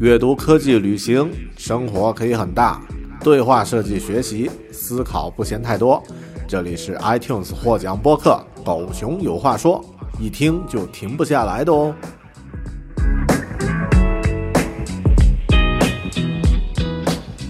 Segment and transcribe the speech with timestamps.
[0.00, 2.80] 阅读、科技、旅行，生活可以很大。
[3.20, 6.00] 对话设计学习，思考不嫌太多。
[6.46, 9.84] 这里是 iTunes 获奖播客《狗熊有话说》，
[10.22, 11.92] 一听就停不下来的哦。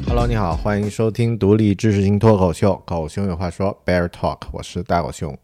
[0.07, 5.37] Hello，你好，欢迎收听独立知识型脱口秀《狗熊有话说》（Bear Talk），我是大狗熊。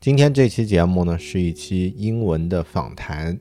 [0.00, 3.38] 今天这期节目呢，是一期英文的访谈。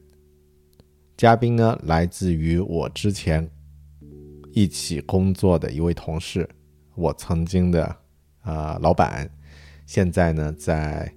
[1.24, 3.50] 嘉宾呢，来自于我之前
[4.52, 6.46] 一起工作的一位同事，
[6.96, 7.96] 我曾经的
[8.44, 9.32] 呃老板，
[9.86, 11.10] 现在呢在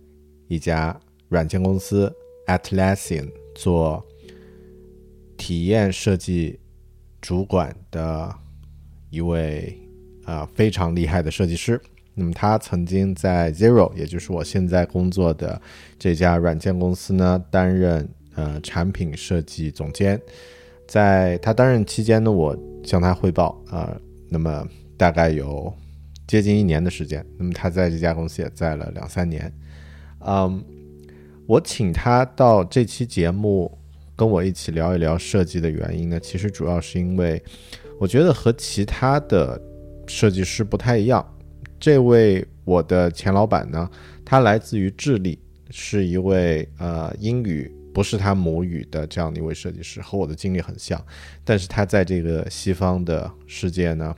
[0.46, 0.96] 一家
[1.28, 2.14] 软件公司
[2.46, 4.06] Atlassian 做
[5.36, 6.60] 体验设计
[7.20, 8.32] 主管的
[9.10, 9.76] 一位
[10.24, 11.80] 啊非常厉害的设计师。
[12.14, 15.60] 那么他曾经在 Zero，也就是我现在工作的
[15.98, 18.08] 这家软件公司呢担任。
[18.36, 20.20] 呃，产品设计总监，
[20.86, 22.54] 在他担任期间呢，我
[22.84, 25.72] 向他汇报啊，那么大概有
[26.26, 27.24] 接近一年的时间。
[27.38, 29.50] 那么他在这家公司也在了两三年。
[30.20, 30.62] 嗯，
[31.46, 33.78] 我请他到这期节目
[34.14, 37.42] 跟我一起聊一聊设计的原因呢，其实主要是因为
[37.98, 39.58] 我觉得和其他的
[40.06, 41.26] 设计师不太一样。
[41.80, 43.90] 这位我的前老板呢，
[44.26, 45.38] 他来自于智利，
[45.70, 47.72] 是一位呃英语。
[47.96, 51.02] 不是他母语的这样的一位设计师，和我的经历很像，
[51.42, 54.14] 但是他在这个西方的世界呢，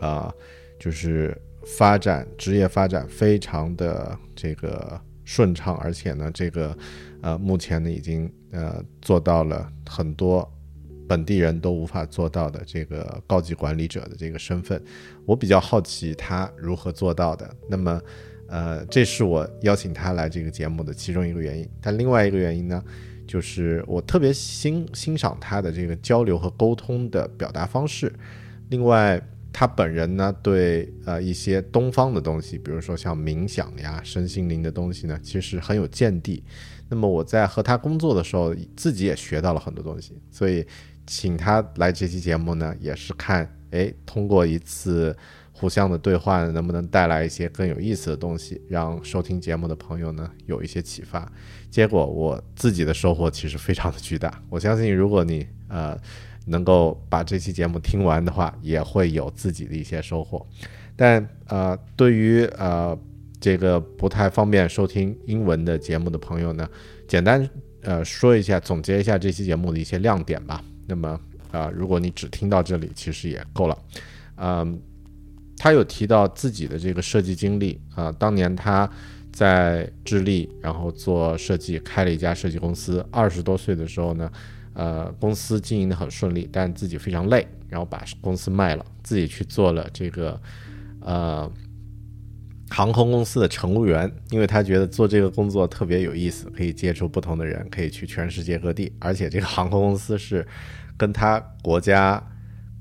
[0.00, 0.30] 啊，
[0.78, 6.76] 就是发展职业发展非常的这个顺畅，而且呢，这个
[7.22, 10.46] 呃，目前呢已经呃做到了很多
[11.08, 14.78] 本地人都无法做到的这个高级管理者的这个身份。
[15.24, 17.48] 我比较好奇他如何做到的。
[17.66, 18.02] 那么，
[18.48, 21.66] 呃，这是我邀请他来这个节目的其中一个原因。
[21.80, 22.84] 但另外一个原因呢？
[23.32, 28.12] 就是我特别欣欣赏他的这个交流和沟通的表达方式，
[28.68, 29.18] 另外
[29.50, 36.44] 他本人呢，对呃一些东方的东西，比如说像冥想呀、身心灵的东西呢，其实很有见地。
[36.90, 40.66] 那么我在和他工作的时候，自己也学到了很多东西，所以
[41.06, 45.16] 请他来这期节目呢，也是看，哎，通过一次。
[45.62, 51.30] 互相的对话能不能带来一些更有意思的东西，让收听节目的朋友呢有一些启发？
[51.70, 54.42] 结果我自己的收获其实非常的巨大。
[54.50, 55.96] 我相信，如果你呃
[56.46, 60.44] 能够把这期节目听完的话，也会有自己的一些收获。
[60.96, 62.98] 但呃，对于呃
[63.40, 66.68] 这个不太方便收听英文的节目的朋友呢，
[67.06, 67.48] 简单
[67.82, 70.60] 呃说一下，总结一下这期节目的一些亮点吧。
[70.88, 71.20] 那么
[71.52, 73.78] 啊，如果你只听到这里，其实也够了。
[74.38, 74.82] 嗯。
[75.62, 78.90] 他有提到自己的这个设计经历啊，当年他
[79.30, 83.06] 在智利，然后做设计，开了一家设计公司。
[83.12, 84.28] 二十多岁的时候呢，
[84.74, 90.40] 呃，公司经营的很顺利，但自己非常累，然后把公司卖了，自己去做了这个
[90.98, 91.48] 呃
[92.68, 100.44] 航空公司的乘务员，因为他觉得做这个工作特别有意思，可以接触不同的人，可以去全世界各地，而且这个航空公司是
[100.96, 102.20] 跟他国家。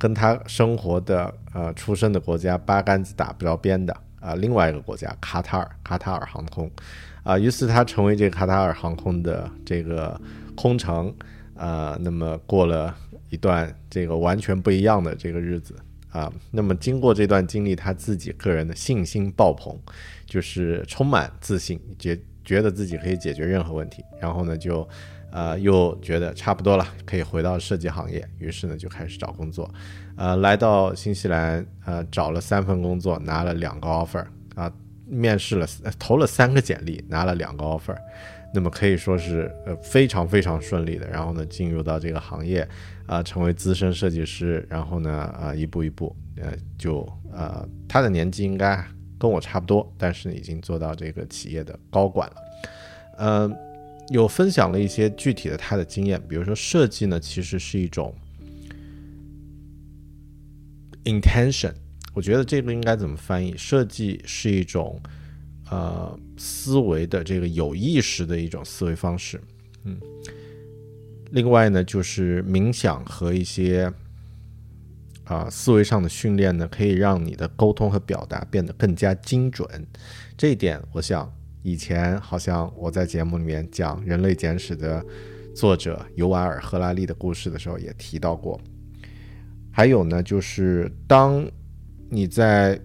[0.02, 6.68] 跟他生活的呃出生的国家八竿子打不着边的啊，另外一个国家卡塔尔，卡塔尔航空，
[7.22, 10.20] 啊，于是他成为这个卡塔尔航空的这个
[10.56, 11.14] 空乘，
[11.56, 12.96] 啊，那么过了
[13.30, 15.76] 一段这个完全不一样的这个日子
[16.10, 19.78] 啊，那么经过这段经历，他自己个人的信心爆棚，
[20.26, 24.90] 就是充满自信，觉觉得自己可以解决任何问题，然后呢就。
[25.32, 29.70] 呃，又觉得差不多了，可以回到设计行业，于是呢就开始找工作，
[30.18, 34.26] 呃，来到新西兰，呃，找了三份工作，拿了两个 offer，
[34.56, 34.72] 啊，
[35.06, 35.66] 面试了，
[35.98, 37.96] 投了三个简历，拿了两个 offer，
[38.54, 42.68] 那么可以说是呃非常非常顺利的，然后呢进入到这个行业，
[43.08, 48.86] 啊，成为资深设计师，然后呢，啊，一步一步，呃，就呃，他的年纪应该
[49.18, 52.36] 跟我差不多，但是已经做到这个企业的高管了，
[53.18, 53.71] 嗯。
[54.12, 58.14] 有分享了一些具体的他的经验，比如说设计呢，其实是一种
[61.06, 61.74] intention。
[62.14, 63.56] 我觉得这个应该怎么翻译？
[63.56, 65.02] 设计是一种
[65.70, 69.40] 呃思维的这个有意识的一种思维方式。
[69.86, 69.98] 嗯，
[71.32, 73.90] 另外呢，就是冥想和一些
[75.24, 79.66] 啊思维上的训练呢，可以让你的沟通和表达变得更加精准。
[80.36, 81.34] 这一点，我想。
[81.64, 85.04] 以前好像我在节目里面讲《人类简史》的
[85.56, 88.60] 作者尤瓦尔·赫拉利的故事的时候也提到过。
[89.72, 91.50] 还有呢，就是当
[92.10, 92.80] 你在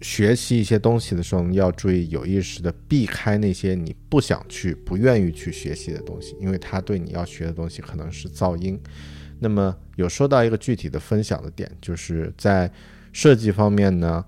[0.00, 8.78] 学习一些东西的时候，你要注意有意识的避开那些你不想去、不愿意去学习的东西，因为它对你要学的东西可能是噪音。
[9.38, 12.70] 那么有说到一个具体的分享的点，就是在
[13.12, 14.24] 设计方面呢，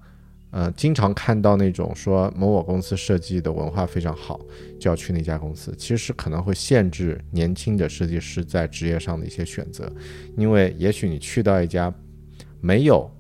[0.51, 4.41] 呃，经常看到那种说某某公司设计的文化非常好，
[4.81, 9.93] 就要去那家公司，其实可能会限制年轻的设计师在职业上的一些选择，
[10.37, 11.93] 因为也许你去到一家
[12.63, 13.11] 没有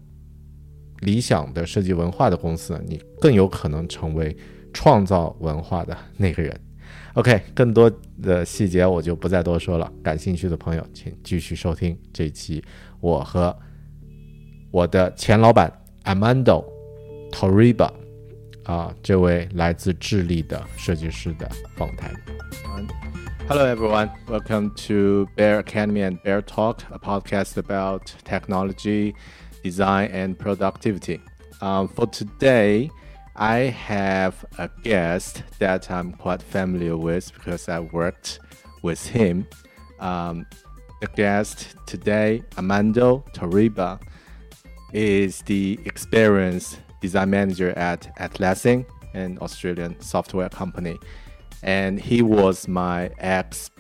[1.00, 4.34] 理想的设计文化的公司，你更有可能成为
[4.72, 6.58] 创造文化的那个人。
[7.12, 7.92] OK，更多
[8.22, 9.92] 的细节我就不再多说了。
[10.02, 12.64] 感兴趣的朋友，请继续收听这一期
[13.00, 13.54] 我和
[14.70, 15.70] 我的前老板
[16.04, 16.64] Amando
[17.30, 17.92] Torrealba
[18.64, 22.12] 啊这位来自智利的设计师的访谈。
[23.48, 29.14] Hello everyone, welcome to Bear Academy and Bear Talk, a podcast about technology,
[29.62, 31.20] design, and productivity.
[31.62, 32.90] Um, for today,
[33.36, 38.40] I have a guest that I'm quite familiar with because I worked
[38.82, 39.46] with him.
[39.98, 40.44] Um,
[41.00, 44.00] the guest today, Armando Torrealba,
[44.92, 48.84] is the experienced design manager at Atlassian,
[49.14, 50.98] an Australian software company.
[51.62, 53.70] And he was my ex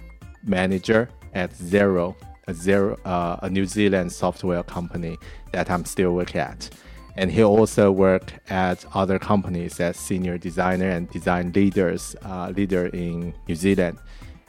[0.44, 2.14] manager at Xero,
[2.46, 5.16] a, Xero, uh, a New Zealand software company
[5.52, 6.70] that I'm still working at
[7.18, 12.86] and he also worked at other companies as senior designer and design leaders uh, leader
[12.86, 13.98] in New Zealand.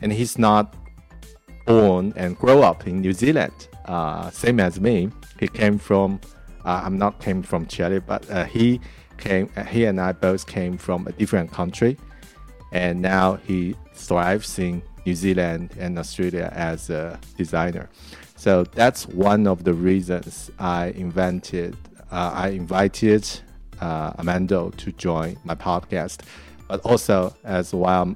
[0.03, 0.75] And he's not
[1.65, 5.09] born and grow up in New Zealand, uh, same as me.
[5.39, 6.21] He came from
[6.83, 8.79] I'm not came from Chile, but uh, he
[9.17, 9.49] came.
[9.55, 11.97] Uh, he and I both came from a different country,
[12.71, 17.89] and now he thrives in New Zealand and Australia as a designer.
[18.35, 21.75] So that's one of the reasons I invented
[22.11, 23.27] uh, I invited
[23.81, 26.21] uh, Armando to join my podcast,
[26.67, 28.15] but also as well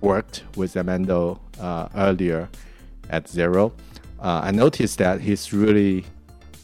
[0.00, 2.48] worked with Armando uh, earlier
[3.10, 3.72] at Xero,
[4.20, 6.04] uh, I noticed that he's really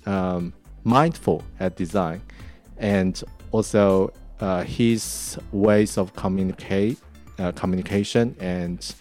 [0.04, 0.52] um,
[0.86, 2.22] mindful at design,
[2.78, 6.96] and also uh, his ways of communicate
[7.38, 8.94] uh, communication and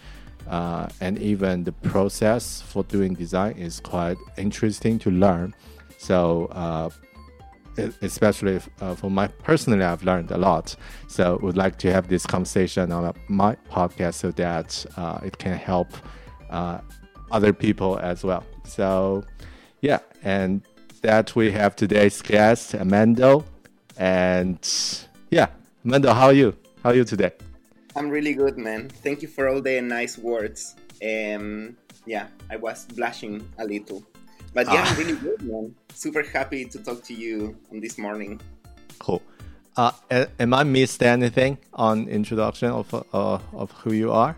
[0.48, 5.54] uh, and even the process for doing design is quite interesting to learn.
[5.98, 6.90] So uh,
[8.02, 10.76] especially uh, for my personally, I've learned a lot.
[11.08, 15.56] So would like to have this conversation on my podcast so that uh, it can
[15.56, 15.88] help
[17.30, 18.44] other people as well.
[18.64, 19.24] So
[19.80, 20.62] yeah, and
[21.02, 23.44] that we have today's guest, Armando.
[23.96, 24.58] And
[25.30, 25.48] yeah,
[25.84, 26.56] Armando, how are you?
[26.82, 27.32] How are you today?
[27.94, 28.88] I'm really good, man.
[28.88, 30.76] Thank you for all the nice words.
[31.02, 34.04] Um, yeah, I was blushing a little.
[34.52, 35.74] But yeah, uh, really good, man.
[35.94, 38.40] Super happy to talk to you on this morning.
[38.98, 39.22] Cool.
[39.76, 39.92] Uh,
[40.40, 44.36] am I missed anything on introduction of uh, of who you are?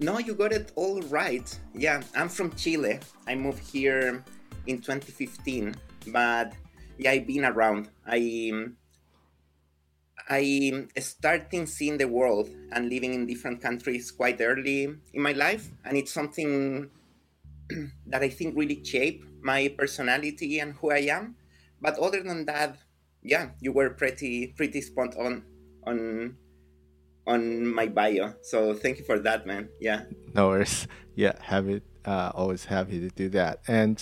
[0.00, 1.58] No, you got it all right.
[1.74, 3.00] Yeah, I'm from Chile.
[3.26, 4.24] I moved here
[4.66, 5.74] in 2015,
[6.12, 6.52] but
[6.98, 7.90] yeah, I've been around.
[8.06, 8.52] I
[10.28, 14.84] I started seeing the world and living in different countries quite early
[15.14, 16.90] in my life, and it's something
[18.06, 21.36] that I think really shaped my personality and who I am.
[21.80, 22.76] But other than that,
[23.22, 25.44] yeah, you were pretty pretty spot on
[25.86, 26.36] on
[27.26, 28.34] on my bio.
[28.42, 29.68] So thank you for that, man.
[29.80, 30.02] Yeah.
[30.34, 30.88] No worries.
[31.14, 31.82] Yeah, happy.
[32.04, 33.60] Uh, always happy to do that.
[33.68, 34.00] And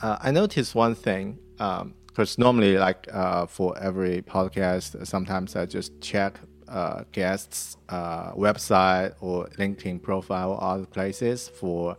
[0.00, 1.38] uh, I noticed one thing.
[1.56, 6.38] because um, normally, like uh, for every podcast, sometimes I just check
[6.68, 11.96] uh, guests' uh, website or LinkedIn profile or other places for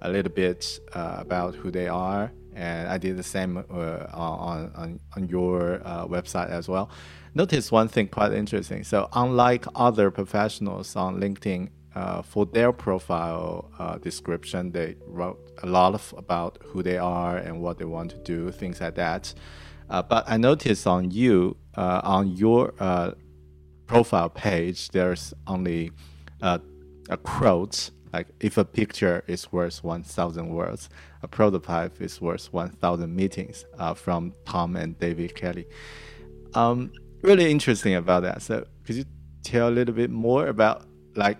[0.00, 4.72] a little bit uh, about who they are, and I did the same uh, on,
[4.74, 6.90] on on your website as well.
[7.34, 8.84] Notice one thing quite interesting.
[8.84, 15.66] So unlike other professionals on LinkedIn, uh, for their profile uh, description, they wrote a
[15.66, 19.34] lot of about who they are and what they want to do, things like that.
[19.90, 22.72] Uh, but I noticed on you, on your
[23.86, 25.90] profile page, there's only
[26.40, 26.60] a
[27.22, 30.90] quote like if a picture is worth 1,000 words,
[31.22, 35.66] a prototype is worth 1,000 meetings uh, from Tom and David Kelley.
[36.54, 38.42] Um, really interesting about that.
[38.42, 39.04] So could you
[39.42, 41.38] tell a little bit more about like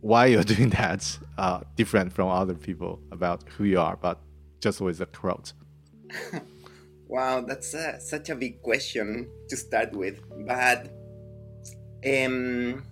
[0.00, 4.18] why you're doing that uh, different from other people about who you are, but
[4.60, 5.52] just with a quote?
[7.06, 10.20] wow, that's a, such a big question to start with.
[10.46, 10.90] But
[12.06, 12.84] um,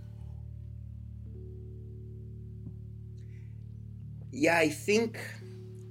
[4.31, 5.19] yeah, I think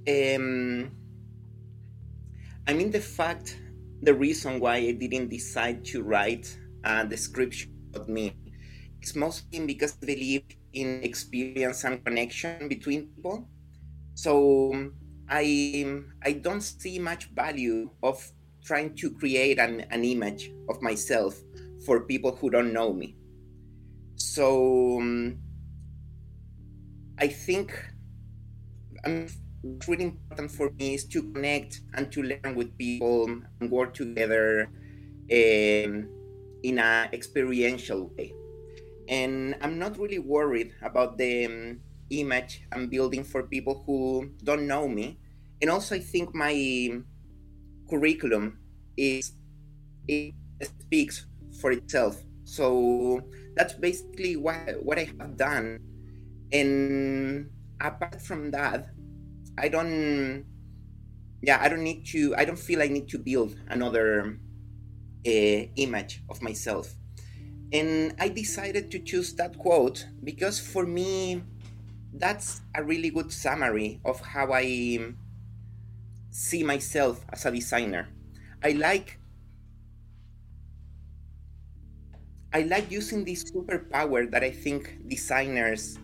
[0.08, 0.92] um,
[2.68, 3.60] I mean the fact,
[4.02, 8.34] the reason why I didn't decide to write a description of me
[9.02, 10.44] is mostly because I believe
[10.74, 13.48] in experience and connection between people.
[14.14, 14.92] So
[15.30, 18.20] I I don't see much value of
[18.64, 21.40] trying to create an, an image of myself
[21.86, 23.16] for people who don't know me.
[24.16, 25.38] So um,
[27.18, 27.72] I think
[29.06, 29.28] um,
[29.62, 33.94] what's really important for me is to connect and to learn with people and work
[33.94, 34.70] together
[35.32, 36.10] um,
[36.64, 38.34] in an experiential way.
[39.08, 44.68] And I'm not really worried about the um, image I'm building for people who don't
[44.68, 45.20] know me.
[45.62, 47.02] And also, I think my
[47.90, 48.60] curriculum
[48.96, 49.34] is
[50.08, 51.26] it speaks
[51.60, 52.22] for itself.
[52.44, 53.22] So
[53.56, 55.80] that's basically what what I have done.
[56.52, 57.50] And
[57.82, 58.90] apart from that,
[59.58, 60.46] I don't.
[61.42, 62.36] Yeah, I don't need to.
[62.36, 64.40] I don't feel I need to build another
[65.26, 66.94] uh, image of myself.
[67.72, 71.44] And I decided to choose that quote because for me,
[72.14, 75.00] that's a really good summary of how I
[76.32, 78.08] see myself as a designer.
[78.64, 79.20] I like
[82.54, 85.98] I like using this superpower that I think designers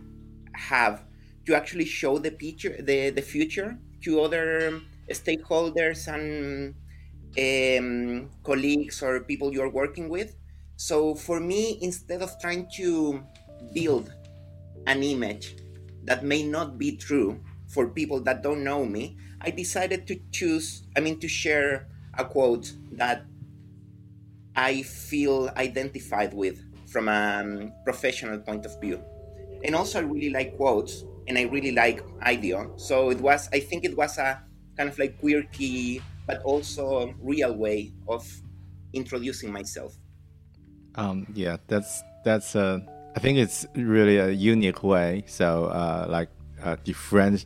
[0.54, 1.06] have
[1.46, 6.76] to actually show the picture the, the future to other stakeholders and
[7.38, 10.36] um, colleagues or people you're working with.
[10.84, 13.24] So for me, instead of trying to
[13.72, 14.12] build
[14.86, 15.56] an image
[16.04, 20.84] that may not be true for people that don't know me, I decided to choose,
[20.98, 21.88] I mean, to share
[22.20, 23.24] a quote that
[24.58, 26.60] I feel identified with
[26.92, 29.00] from a um, professional point of view.
[29.64, 32.76] And also, I really like quotes and I really like IDEO.
[32.76, 34.44] So it was, I think it was a
[34.76, 38.28] kind of like quirky, but also real way of
[38.92, 39.96] introducing myself.
[40.96, 42.80] Um, yeah, that's, that's, uh,
[43.16, 45.24] I think it's really a unique way.
[45.28, 46.30] So, uh, like,
[46.64, 47.46] uh, different,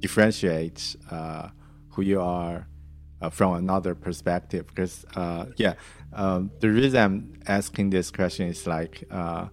[0.00, 1.48] differentiate, uh,
[1.88, 2.66] who you are
[3.20, 4.66] uh, from another perspective.
[4.66, 5.74] Because uh, yeah
[6.12, 9.46] um, the reason i'm asking this question is like uh,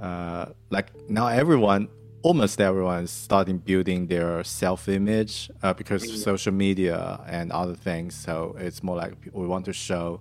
[0.00, 1.88] uh like now everyone
[2.22, 8.14] almost everyone is starting building their self-image uh, because of social media and other things.
[8.14, 10.20] So it's more like we want to show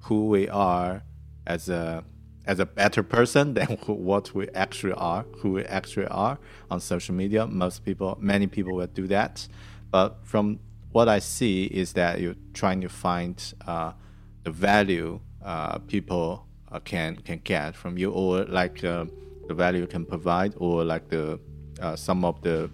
[0.00, 1.02] who we are
[1.48, 2.04] as a
[2.46, 6.38] as a better person than what we actually are who we actually are
[6.70, 7.46] on social media.
[7.46, 9.48] Most people many people will do that.
[9.90, 10.60] But from
[10.92, 13.36] what I see is that you're trying to find
[13.66, 13.92] uh,
[14.44, 19.06] the value uh, people uh, can can get from you, or like uh,
[19.48, 21.40] the value you can provide, or like the
[21.80, 22.70] uh, some of the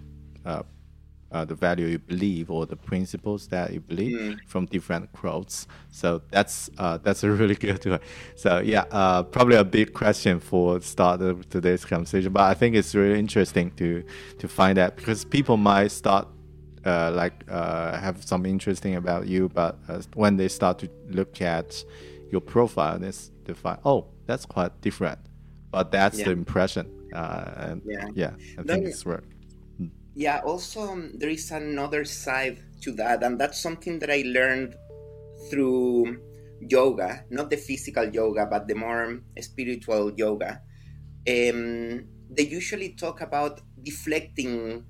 [1.35, 4.39] uh, the value you believe or the principles that you believe mm.
[4.47, 5.67] from different quotes.
[5.91, 7.99] So that's that's a really good one.
[8.35, 8.83] So yeah,
[9.31, 13.71] probably a big question for start of today's conversation, but I think it's really interesting
[13.71, 14.03] to
[14.39, 16.27] to find that because people might start
[16.85, 21.41] uh, like uh, have some interesting about you, but uh, when they start to look
[21.41, 21.83] at
[22.31, 23.11] your profile, they,
[23.53, 25.19] find oh that's quite different,
[25.71, 26.25] but that's yeah.
[26.25, 26.85] the impression.
[27.13, 29.25] Uh, and yeah, yeah, I then, think it's work.
[30.15, 30.39] Yeah.
[30.45, 34.75] Also, um, there is another side to that, and that's something that I learned
[35.49, 36.19] through
[36.61, 40.61] yoga, not the physical yoga, but the more spiritual yoga.
[41.27, 44.85] Um, they usually talk about deflecting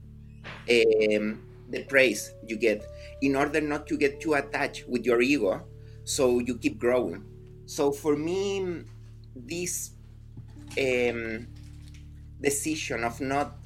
[0.69, 2.85] um, the praise you get
[3.21, 5.65] in order not to get too attached with your ego
[6.03, 7.23] so you keep growing
[7.65, 8.83] so for me
[9.35, 9.91] this
[10.79, 11.47] um,
[12.39, 13.57] decision of not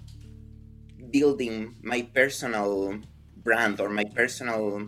[1.12, 3.00] building my personal
[3.38, 4.88] brand or my personal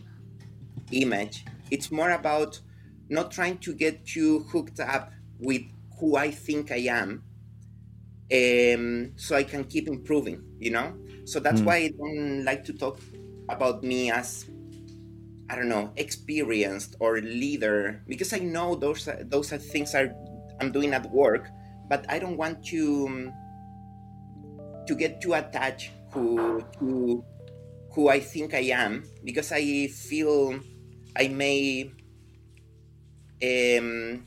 [0.92, 2.60] image it's more about
[3.10, 5.62] not trying to get you hooked up with
[6.00, 7.24] who i think i am
[8.34, 10.94] um, so i can keep improving you know
[11.26, 11.66] so that's mm.
[11.66, 13.00] why I don't like to talk
[13.50, 14.50] about me as
[15.50, 20.14] I don't know experienced or leader because I know those are, those are things are
[20.60, 21.50] I'm doing at work,
[21.90, 23.32] but I don't want to
[24.88, 27.24] to get too attached who to
[27.94, 30.60] who I think I am because I feel
[31.16, 31.92] I may
[33.44, 34.26] um,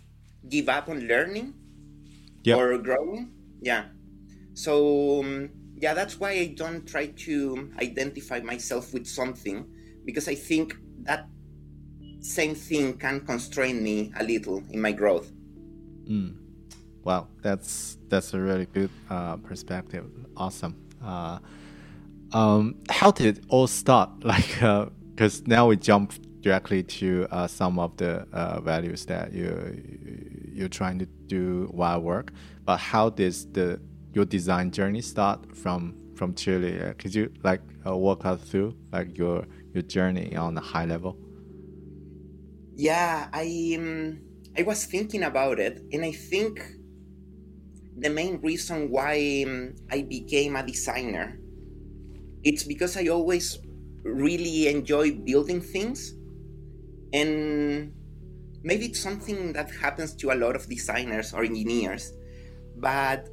[0.48, 1.54] give up on learning
[2.42, 2.58] yep.
[2.58, 3.32] or growing.
[3.60, 3.86] Yeah.
[4.54, 9.66] So um, yeah, that's why I don't try to identify myself with something
[10.04, 11.26] because I think that
[12.20, 15.30] same thing can constrain me a little in my growth.
[16.08, 16.36] Mm.
[17.02, 20.06] Wow, that's that's a really good uh, perspective.
[20.36, 20.76] Awesome.
[21.04, 21.38] Uh,
[22.34, 24.10] um, how did it all start?
[24.24, 24.58] Like,
[25.14, 26.12] because uh, now we jump
[26.42, 29.80] directly to uh, some of the uh, values that you
[30.52, 32.32] you're trying to do while work.
[32.64, 33.80] But how does the
[34.12, 36.80] your design journey start from from Chile.
[36.80, 40.84] Uh, could you like uh, walk us through like your your journey on a high
[40.84, 41.16] level?
[42.76, 44.20] Yeah, I um,
[44.58, 46.62] I was thinking about it, and I think
[47.96, 51.38] the main reason why um, I became a designer
[52.44, 53.58] it's because I always
[54.02, 56.14] really enjoy building things,
[57.12, 57.92] and
[58.62, 62.12] maybe it's something that happens to a lot of designers or engineers.
[62.76, 63.28] But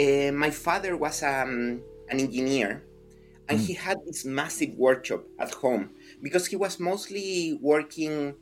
[0.00, 2.82] uh, my father was um, an engineer,
[3.48, 3.66] and mm.
[3.66, 5.90] he had this massive workshop at home
[6.22, 8.34] because he was mostly working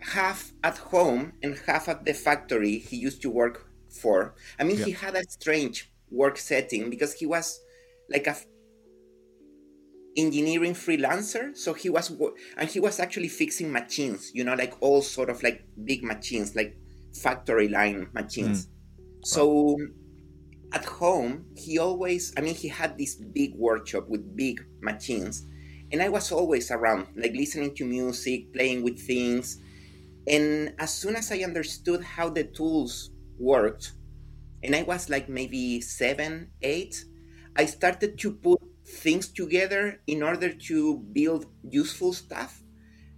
[0.00, 4.34] half at home and half at the factory he used to work for.
[4.58, 4.86] I mean, yeah.
[4.86, 7.60] he had a strange work setting because he was
[8.10, 8.36] like a
[10.16, 11.56] engineering freelancer.
[11.56, 12.10] So he was
[12.56, 16.56] and he was actually fixing machines you know like all sort of like big machines
[16.56, 16.76] like
[17.22, 18.66] factory line machines.
[18.66, 18.70] Mm.
[19.24, 19.76] so
[20.72, 25.46] at home he always i mean he had this big workshop with big machines
[25.92, 29.58] and i was always around like listening to music playing with things.
[30.28, 33.92] And as soon as i understood how the tools worked
[34.64, 37.04] and i was like maybe seven eight
[37.56, 42.62] i started to put things together in order to build useful stuff.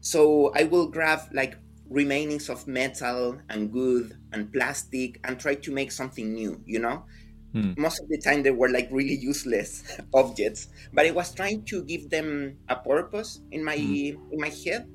[0.00, 1.56] So I will grab like
[1.90, 7.06] remainings of metal and wood and plastic and try to make something new, you know?
[7.54, 7.76] Mm.
[7.76, 11.84] Most of the time they were like really useless objects, but I was trying to
[11.84, 14.16] give them a purpose in my mm.
[14.30, 14.88] in my head.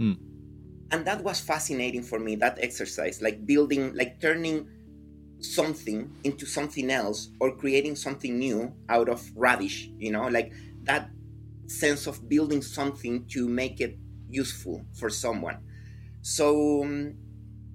[0.00, 0.18] Mm.
[0.90, 4.68] And that was fascinating for me that exercise, like building like turning
[5.44, 10.28] something into something else or creating something new out of rubbish you know?
[10.28, 10.52] Like
[10.84, 11.10] that
[11.66, 13.98] sense of building something to make it
[14.28, 15.58] useful for someone.
[16.22, 17.16] So um,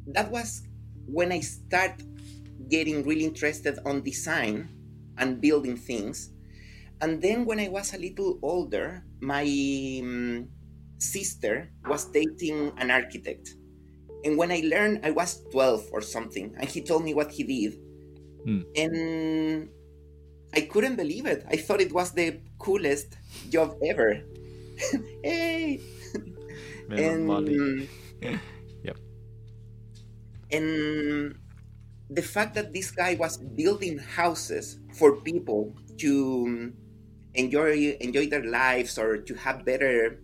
[0.08, 0.64] that was
[1.06, 2.02] when i start
[2.70, 4.70] getting really interested on design
[5.18, 6.32] and building things.
[7.02, 9.44] And then when i was a little older my
[10.04, 10.50] um,
[11.00, 13.56] sister was dating an architect
[14.24, 17.44] and when I learned, I was 12 or something, and he told me what he
[17.44, 17.80] did.
[18.44, 18.62] Hmm.
[18.76, 19.70] And
[20.54, 21.46] I couldn't believe it.
[21.50, 23.18] I thought it was the coolest
[23.50, 24.22] job ever.
[25.24, 25.80] hey!
[26.92, 27.88] and,
[28.84, 28.98] yep.
[30.52, 31.36] And
[32.10, 36.74] the fact that this guy was building houses for people to
[37.36, 40.20] enjoy enjoy their lives or to have better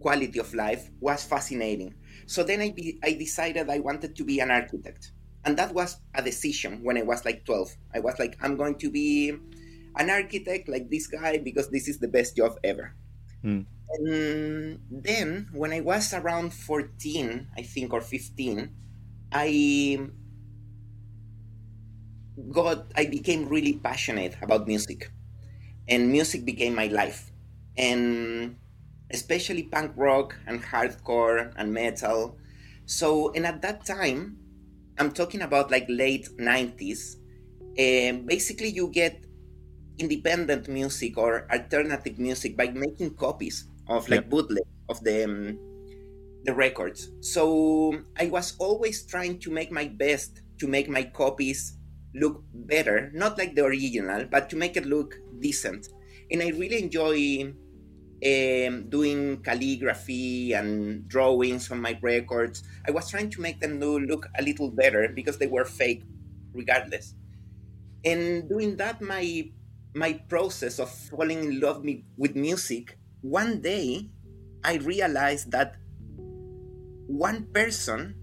[0.00, 1.94] quality of life was fascinating.
[2.28, 5.12] So then I, be, I decided I wanted to be an architect.
[5.46, 7.74] And that was a decision when I was like 12.
[7.94, 9.32] I was like, I'm going to be
[9.96, 12.94] an architect like this guy because this is the best job ever.
[13.42, 13.64] Mm.
[13.88, 18.76] And then when I was around 14, I think, or 15,
[19.32, 19.98] I
[22.52, 25.10] got, I became really passionate about music.
[25.88, 27.32] And music became my life.
[27.78, 28.56] And
[29.10, 32.36] especially punk rock and hardcore and metal.
[32.86, 34.38] So, and at that time,
[34.98, 37.16] I'm talking about like late 90s,
[37.78, 39.22] uh, basically you get
[39.98, 44.30] independent music or alternative music by making copies of like yep.
[44.30, 45.58] bootleg of the um,
[46.44, 47.10] the records.
[47.20, 51.76] So I was always trying to make my best to make my copies
[52.14, 55.88] look better, not like the original, but to make it look decent.
[56.30, 57.52] And I really enjoy
[58.24, 62.62] um, doing calligraphy and drawings on my records.
[62.86, 66.04] I was trying to make them look a little better because they were fake,
[66.52, 67.14] regardless.
[68.04, 69.50] And doing that, my
[69.94, 74.10] my process of falling in love me, with music, one day
[74.64, 75.76] I realized that
[77.06, 78.14] one person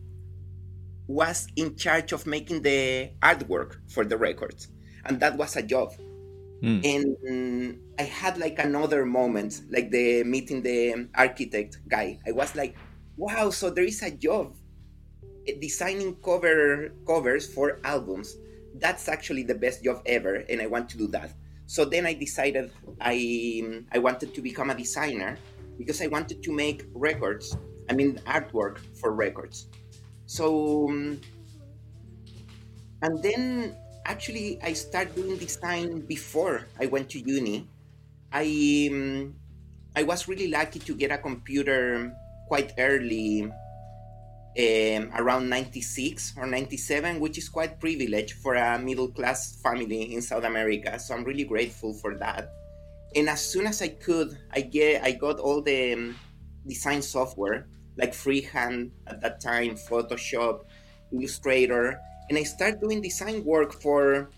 [1.08, 4.68] was in charge of making the artwork for the records,
[5.06, 5.94] and that was a job.
[6.64, 6.84] Mm.
[6.84, 12.20] And I had like another moment, like the meeting the architect guy.
[12.28, 12.76] I was like,
[13.18, 14.56] wow, so there is a job
[15.48, 18.36] eh, designing cover covers for albums.
[18.76, 21.34] That's actually the best job ever, and I want to do that.
[21.68, 25.38] So then I decided I I wanted to become a designer
[25.78, 27.58] because I wanted to make records.
[27.90, 29.68] I mean artwork for records.
[30.26, 30.90] So
[33.02, 37.70] and then actually I started doing design before I went to uni.
[38.36, 39.34] I um,
[39.96, 42.12] I was really lucky to get a computer
[42.50, 49.56] quite early, um, around 96 or 97, which is quite privileged for a middle class
[49.64, 51.00] family in South America.
[51.00, 52.52] So I'm really grateful for that.
[53.16, 56.20] And as soon as I could, I get I got all the um,
[56.68, 60.66] design software like freehand at that time, Photoshop,
[61.14, 64.30] Illustrator, and I started doing design work for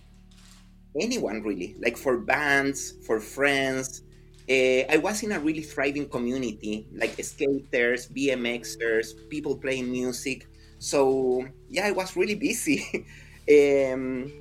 [0.99, 4.03] anyone really, like for bands, for friends.
[4.49, 10.47] Uh, I was in a really thriving community, like skaters, BMXers, people playing music.
[10.79, 12.85] So yeah, I was really busy.
[13.51, 14.31] um,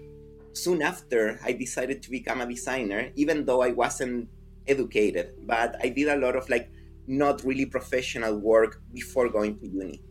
[0.53, 4.29] soon after, I decided to become a designer, even though I wasn't
[4.66, 5.35] educated.
[5.47, 6.71] But I did a lot of like
[7.07, 10.03] not really professional work before going to uni.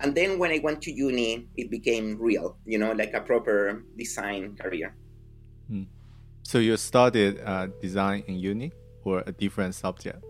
[0.00, 3.84] And then when I went to uni, it became real, you know, like a proper
[3.96, 4.94] design career.
[5.68, 5.84] Hmm.
[6.42, 8.72] So you studied uh, design in uni
[9.04, 10.22] or a different subject?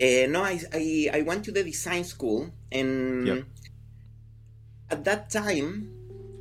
[0.00, 3.44] Uh, no, I, I, I went to the design school, and yep.
[4.90, 5.90] at that time,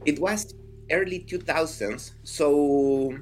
[0.05, 0.53] it was
[0.89, 3.13] early 2000s, so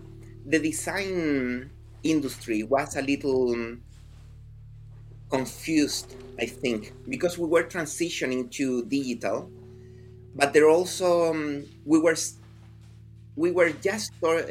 [0.45, 1.69] the design
[2.03, 3.77] industry was a little
[5.29, 9.51] confused, I think, because we were transitioning to digital,
[10.35, 12.15] but there also um, we were
[13.35, 14.41] we were just uh,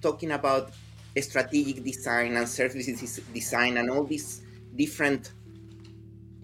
[0.00, 0.72] talking about
[1.18, 4.42] strategic design and services design and all these
[4.74, 5.32] different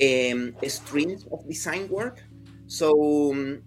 [0.03, 2.23] um, streams of design work.
[2.67, 3.63] So um,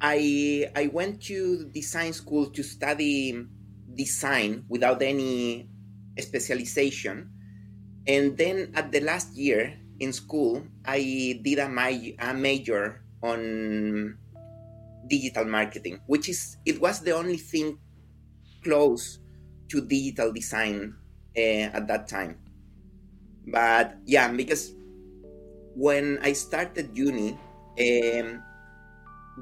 [0.00, 3.46] I I went to design school to study
[3.94, 5.68] design without any
[6.18, 7.30] specialization
[8.06, 14.18] and then at the last year in school, I did a, my, a major on
[15.08, 17.78] digital marketing, which is it was the only thing
[18.62, 19.18] close
[19.68, 20.94] to digital design
[21.36, 22.38] uh, at that time.
[23.46, 24.74] But yeah, because
[25.74, 28.42] when I started uni, um,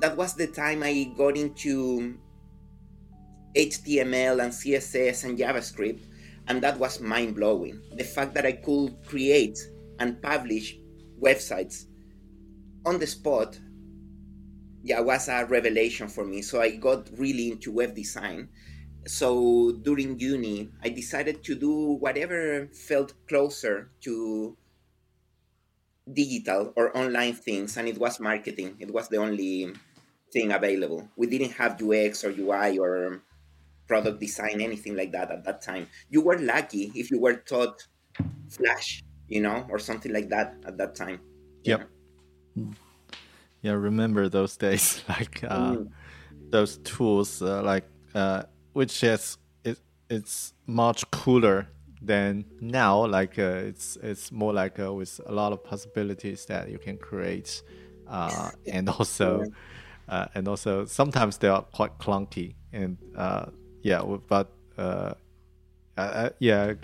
[0.00, 2.18] that was the time I got into
[3.54, 6.00] HTML and CSS and JavaScript
[6.48, 7.80] and that was mind blowing.
[7.96, 9.58] The fact that I could create
[9.98, 10.76] and publish
[11.20, 11.84] websites
[12.84, 13.58] on the spot,
[14.82, 16.42] yeah, was a revelation for me.
[16.42, 18.48] So I got really into web design.
[19.06, 24.56] So during uni, I decided to do whatever felt closer to
[26.12, 28.76] digital or online things, and it was marketing.
[28.78, 29.72] It was the only
[30.32, 31.08] thing available.
[31.16, 33.22] We didn't have UX or UI or
[33.86, 35.86] product design, anything like that at that time.
[36.10, 37.86] You were lucky if you were taught
[38.48, 41.20] Flash, you know, or something like that at that time.
[41.64, 41.88] Yep.
[42.54, 42.74] Yeah, mm.
[43.62, 45.90] Yeah remember those days, like uh, mm.
[46.50, 49.78] those tools, uh, like uh, which is it,
[50.10, 51.68] it's much cooler
[52.00, 53.06] than now.
[53.06, 56.98] Like uh, it's it's more like uh, with a lot of possibilities that you can
[56.98, 57.62] create,
[58.08, 59.44] uh, and also.
[60.08, 63.46] Uh, and also sometimes they are quite clunky and uh,
[63.82, 65.14] yeah, but uh,
[65.96, 66.74] uh, yeah,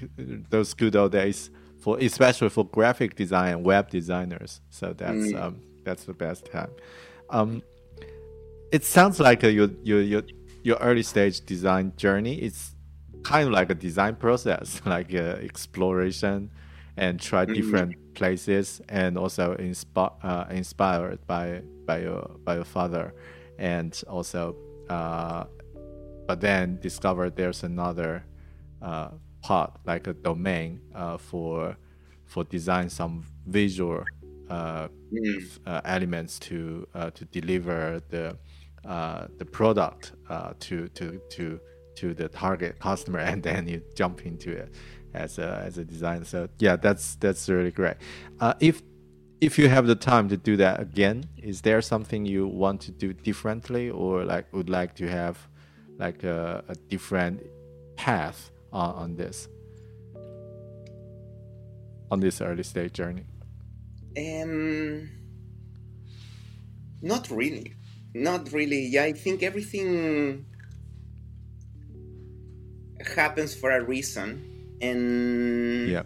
[0.51, 4.61] those good old days for especially for graphic design and web designers.
[4.71, 5.43] So that's mm.
[5.43, 6.71] um, that's the best time.
[7.31, 7.63] Um,
[8.71, 10.23] it sounds like uh, your your your
[10.63, 12.35] your early stage design journey.
[12.47, 12.75] It's
[13.23, 16.51] kind of like a design process, like uh, exploration
[16.97, 17.55] and try mm.
[17.55, 23.15] different places, and also inspi- uh, inspired by by your by your father,
[23.59, 24.55] and also
[24.91, 25.45] uh,
[26.27, 28.25] but then discover there's another
[28.83, 29.09] uh,
[29.41, 31.77] part like a domain uh, for
[32.27, 34.05] for design some visual
[34.51, 35.59] uh, mm.
[35.67, 38.37] Uh, elements to uh, to deliver the
[38.85, 40.13] uh, the product
[40.61, 41.61] to to to
[41.97, 44.73] to the target customer and then you jump into it
[45.15, 47.97] as a as a designer so yeah that's that's really great
[48.61, 48.83] if
[49.41, 52.91] if you have the time to do that again is there something you want to
[52.91, 55.49] do differently or like would like to have
[55.99, 57.43] like a, a different
[57.97, 59.49] path on, on this
[62.11, 63.25] on this early stage journey?
[64.19, 65.09] Um,
[67.03, 67.75] not really,
[68.15, 68.87] not really.
[68.87, 70.45] Yeah, I think everything
[73.15, 74.43] happens for a reason,
[74.83, 76.03] and yeah,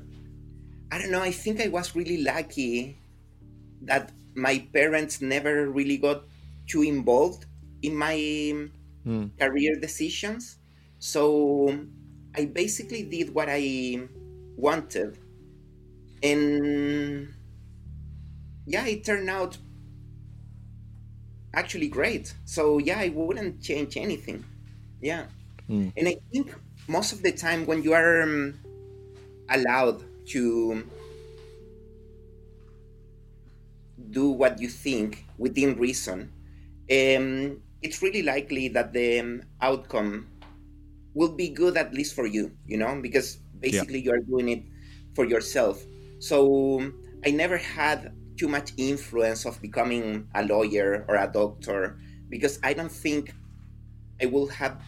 [0.90, 1.22] I don't know.
[1.22, 2.98] I think I was really lucky
[3.83, 6.25] that my parents never really got
[6.66, 7.46] too involved
[7.83, 8.14] in my
[9.07, 9.31] mm.
[9.38, 10.59] career decisions.
[10.98, 11.75] So
[12.35, 14.09] I basically did what I
[14.57, 15.18] wanted.
[16.22, 17.35] And
[18.66, 19.59] yeah, it turned out
[21.55, 22.35] actually great.
[22.44, 24.44] So yeah, I wouldn't change anything.
[25.01, 25.27] Yeah.
[25.68, 25.92] Mm.
[25.96, 26.55] And I think
[26.88, 28.55] most of the time when you are um,
[29.48, 30.85] allowed to
[34.11, 36.33] do what you think within reason,
[36.90, 40.29] um, it's really likely that the um, outcome
[41.14, 44.05] will be good at least for you you know because basically yeah.
[44.05, 44.62] you are doing it
[45.14, 45.85] for yourself
[46.18, 46.81] so
[47.27, 52.73] i never had too much influence of becoming a lawyer or a doctor because i
[52.73, 53.35] don't think
[54.21, 54.81] i will have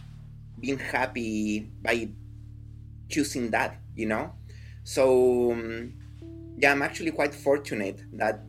[0.60, 2.08] been happy by
[3.08, 4.32] choosing that, you know.
[4.84, 5.94] So um,
[6.58, 8.40] yeah, I'm actually quite fortunate that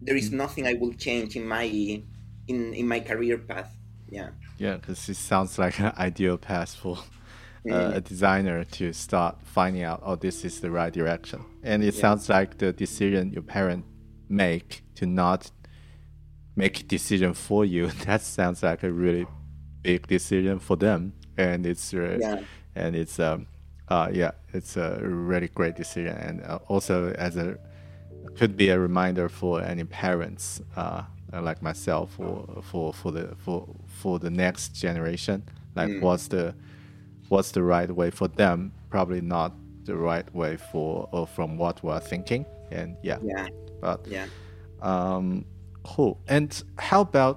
[0.00, 1.64] there is nothing I will change in my
[2.48, 3.76] in in my career path.
[4.08, 4.30] Yeah.
[4.58, 6.98] Yeah, because it sounds like an ideal path for
[7.70, 11.44] uh, a designer to start finding out, oh, this is the right direction.
[11.62, 12.00] And it yeah.
[12.00, 13.84] sounds like the decision your parent
[14.28, 15.50] make to not
[16.56, 17.88] make decision for you.
[18.06, 19.26] That sounds like a really
[19.82, 22.40] big decision for them, and it's uh, yeah.
[22.74, 23.46] and it's um
[23.88, 27.58] uh yeah, it's a really great decision, and uh, also as a
[28.36, 33.68] could be a reminder for any parents uh, like myself for for for the for
[33.86, 35.42] for the next generation
[35.74, 36.00] like mm.
[36.00, 36.54] what's the
[37.32, 38.72] what's the right way for them?
[38.90, 39.50] Probably not
[39.84, 43.18] the right way for or from what we're thinking and yeah.
[43.22, 43.48] Yeah.
[43.80, 44.26] But yeah.
[44.82, 45.44] um
[45.82, 46.20] cool.
[46.28, 47.36] And how about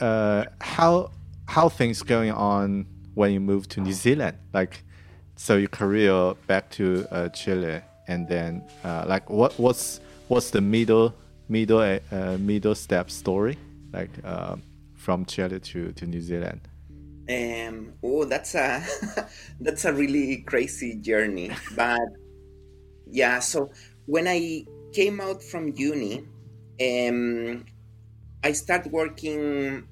[0.00, 1.10] uh how
[1.46, 4.36] how things going on when you move to new zealand?
[4.54, 4.84] Like
[5.34, 10.60] so your career back to uh, chile and then uh, like what what's what's the
[10.60, 11.14] middle
[11.48, 13.58] middle uh, middle step story
[13.92, 14.56] like uh,
[14.94, 16.60] from Chile to, to New Zealand?
[17.28, 18.82] Um, oh, that's a
[19.60, 21.50] that's a really crazy journey.
[21.76, 22.00] But
[23.10, 23.70] yeah, so
[24.06, 26.24] when I came out from uni,
[26.80, 27.64] um,
[28.44, 29.86] I started working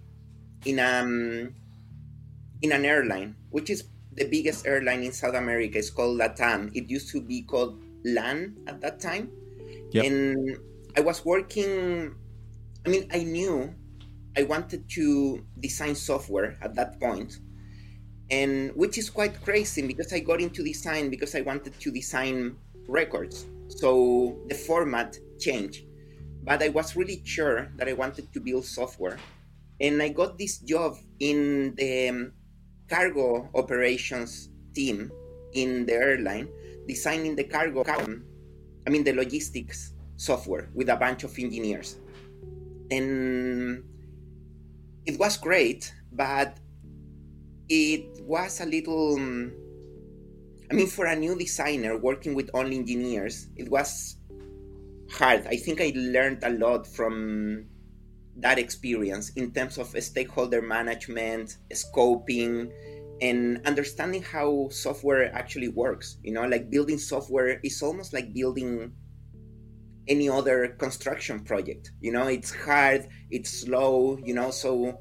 [0.64, 1.54] in um
[2.62, 5.78] in an airline, which is the biggest airline in South America.
[5.78, 6.70] It's called LATAM.
[6.74, 9.30] It used to be called LAN at that time.
[9.90, 10.04] Yep.
[10.04, 10.58] And
[10.96, 12.14] I was working,
[12.86, 13.74] I mean, I knew
[14.36, 17.38] I wanted to design software at that point,
[18.30, 22.56] and which is quite crazy because I got into design because I wanted to design
[22.88, 23.46] records.
[23.68, 25.84] So the format changed.
[26.42, 29.18] But I was really sure that I wanted to build software.
[29.80, 32.32] And I got this job in the um,
[32.88, 35.10] cargo operations team
[35.54, 36.48] in the airline,
[36.86, 38.24] designing the cargo, cabin.
[38.86, 41.96] I mean, the logistics software with a bunch of engineers.
[42.90, 43.84] And
[45.06, 46.58] it was great, but
[47.68, 49.16] it was a little.
[49.16, 49.52] Um,
[50.70, 54.16] I mean, for a new designer working with only engineers, it was
[55.10, 55.46] hard.
[55.46, 57.66] I think I learned a lot from
[58.36, 62.72] that experience in terms of stakeholder management, scoping,
[63.20, 66.16] and understanding how software actually works.
[66.22, 68.92] You know, like building software is almost like building
[70.08, 71.92] any other construction project.
[72.00, 74.98] You know, it's hard, it's slow, you know, so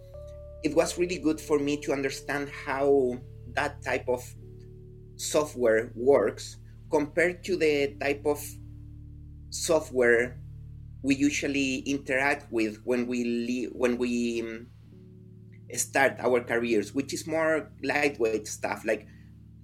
[0.63, 3.19] it was really good for me to understand how
[3.53, 4.23] that type of
[5.15, 6.57] software works
[6.89, 8.41] compared to the type of
[9.49, 10.39] software
[11.03, 14.67] we usually interact with when we le- when we um,
[15.73, 19.05] start our careers, which is more lightweight stuff like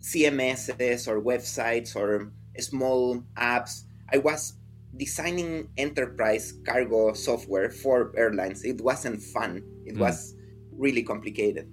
[0.02, 3.84] CMSs or websites or small apps.
[4.12, 4.54] I was
[5.00, 8.64] designing enterprise cargo software for airlines.
[8.64, 9.64] It wasn't fun.
[9.88, 10.00] It mm.
[10.00, 10.36] was
[10.76, 11.72] really complicated.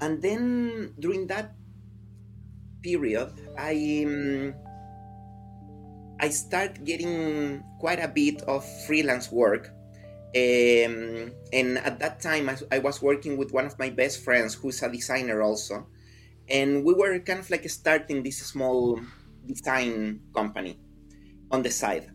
[0.00, 1.56] And then during that
[2.82, 4.54] period, I um,
[6.20, 9.72] I start getting quite a bit of freelance work.
[10.34, 14.54] Um, and at that time, I, I was working with one of my best friends,
[14.54, 15.86] who's a designer also,
[16.48, 18.98] and we were kind of like starting this small
[19.44, 20.78] design company
[21.50, 22.11] on the side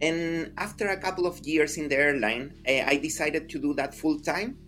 [0.00, 3.94] and after a couple of years in the airline, eh, I decided to do that
[3.94, 4.58] full time.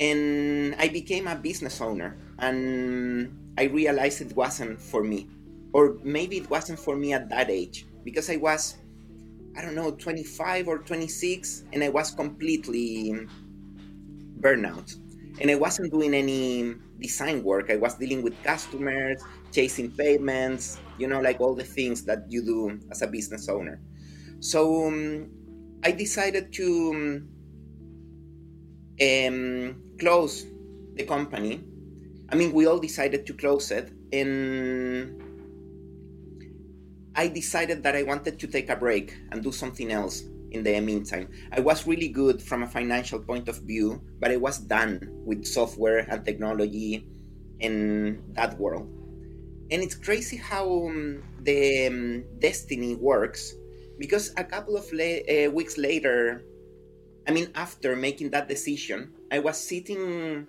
[0.00, 2.16] And I became a business owner.
[2.38, 5.28] And I realized it wasn't for me.
[5.72, 7.86] Or maybe it wasn't for me at that age.
[8.04, 8.76] Because I was,
[9.56, 11.64] I don't know, 25 or 26.
[11.72, 13.14] And I was completely
[14.40, 14.94] burnout.
[15.40, 17.70] And I wasn't doing any design work.
[17.70, 22.42] I was dealing with customers, chasing payments, you know, like all the things that you
[22.44, 23.80] do as a business owner.
[24.40, 25.30] So um,
[25.84, 27.26] I decided to
[29.00, 30.46] um, close
[30.94, 31.64] the company.
[32.30, 35.22] I mean, we all decided to close it, and
[37.14, 40.80] I decided that I wanted to take a break and do something else in the
[40.80, 41.28] meantime.
[41.52, 45.44] I was really good from a financial point of view, but I was done with
[45.46, 47.06] software and technology
[47.60, 48.88] in that world.
[49.70, 53.54] And it's crazy how um, the um, destiny works
[53.98, 56.44] because a couple of la- uh, weeks later,
[57.26, 60.46] I mean, after making that decision, I was sitting,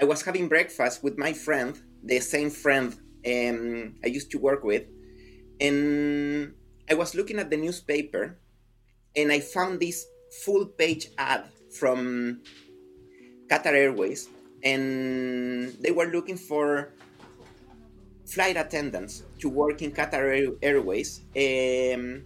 [0.00, 2.94] I was having breakfast with my friend, the same friend
[3.26, 4.84] um, I used to work with,
[5.60, 6.54] and
[6.90, 8.38] I was looking at the newspaper,
[9.16, 10.06] and I found this
[10.44, 11.44] full page ad
[11.78, 12.42] from
[13.48, 14.28] Qatar Airways,
[14.62, 16.92] and they were looking for
[18.26, 22.24] flight attendants to work in Qatar Airways um,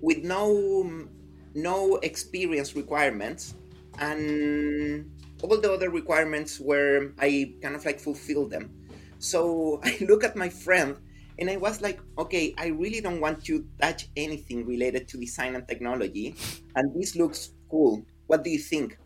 [0.00, 1.06] with no
[1.54, 3.54] no experience requirements
[3.98, 5.10] and
[5.42, 8.70] all the other requirements where I kind of like fulfilled them.
[9.18, 10.96] So I look at my friend
[11.38, 15.54] and I was like, okay, I really don't want to touch anything related to design
[15.54, 16.34] and technology,
[16.74, 18.04] and this looks cool.
[18.26, 18.98] What do you think?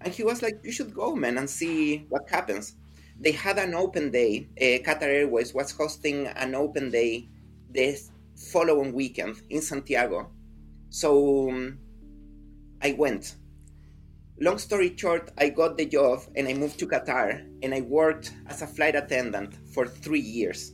[0.00, 2.76] And he was like, you should go, man, and see what happens.
[3.20, 4.48] They had an open day.
[4.56, 7.28] Uh, Qatar Airways was hosting an open day
[7.70, 7.98] the
[8.36, 10.30] following weekend in Santiago.
[10.90, 11.78] So um,
[12.82, 13.36] I went.
[14.38, 18.34] Long story short, I got the job and I moved to Qatar and I worked
[18.46, 20.72] as a flight attendant for three years,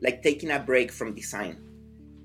[0.00, 1.58] like taking a break from design.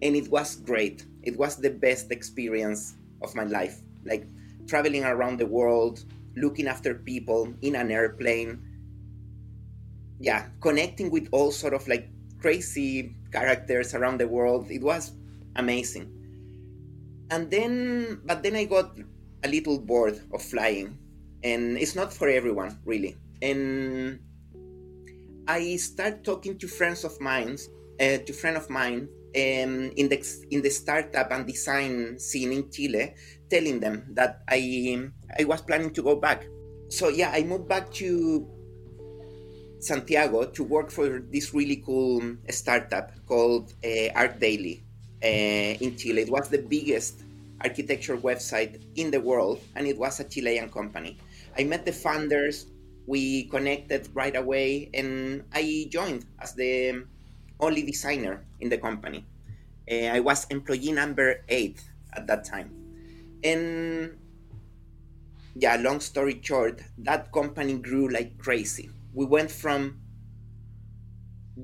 [0.03, 1.05] And it was great.
[1.23, 3.81] It was the best experience of my life.
[4.05, 4.27] Like
[4.67, 8.61] traveling around the world, looking after people in an airplane.
[10.19, 14.69] Yeah, connecting with all sort of like crazy characters around the world.
[14.71, 15.13] It was
[15.55, 16.11] amazing.
[17.31, 18.97] And then, but then I got
[19.43, 20.97] a little bored of flying,
[21.43, 23.17] and it's not for everyone, really.
[23.41, 24.19] And
[25.47, 27.57] I start talking to friends of mine,
[27.99, 30.21] uh, to friend of mine, um, in the
[30.51, 33.13] in the startup and design scene in Chile,
[33.49, 36.45] telling them that I I was planning to go back.
[36.89, 38.47] So yeah, I moved back to
[39.85, 44.81] Santiago to work for this really cool startup called uh, ArchDaily
[45.23, 46.23] uh, in Chile.
[46.23, 47.21] It was the biggest
[47.61, 51.17] architecture website in the world, and it was a Chilean company.
[51.57, 52.67] I met the founders,
[53.07, 57.05] we connected right away, and I joined as the
[57.59, 59.25] only designer in the company.
[59.89, 61.81] Uh, I was employee number eight
[62.13, 62.73] at that time.
[63.43, 64.17] And
[65.55, 68.89] yeah, long story short, that company grew like crazy.
[69.15, 70.01] We went from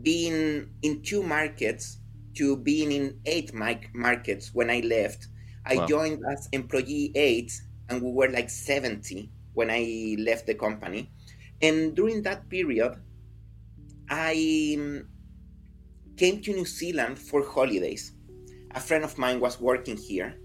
[0.02, 1.98] being in two markets
[2.36, 5.28] to being in eight markets when I left.
[5.66, 5.86] I wow.
[5.86, 7.52] joined as employee eight,
[7.90, 11.12] and we were like 70 when I left the company.
[11.62, 12.96] And during that period,
[14.10, 15.08] I um,
[16.16, 18.14] came to New Zealand for holidays.
[18.74, 20.36] A friend of mine was working here,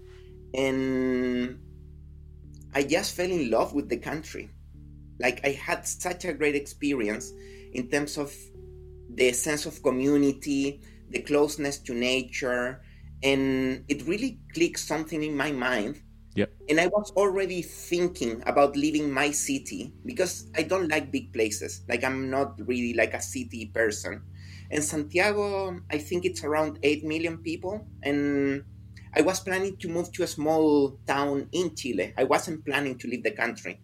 [0.53, 1.57] and
[2.75, 4.49] I just fell in love with the country.
[5.19, 7.33] Like I had such a great experience
[7.73, 8.33] in terms of
[9.09, 12.81] the sense of community, the closeness to nature,
[13.23, 16.01] and it really clicked something in my mind.
[16.35, 16.53] Yep.
[16.69, 21.81] And I was already thinking about leaving my city because I don't like big places.
[21.89, 24.21] Like I'm not really like a city person.
[24.69, 28.63] And Santiago, I think it's around 8 million people and
[29.15, 32.13] I was planning to move to a small town in Chile.
[32.17, 33.79] I wasn't planning to leave the country.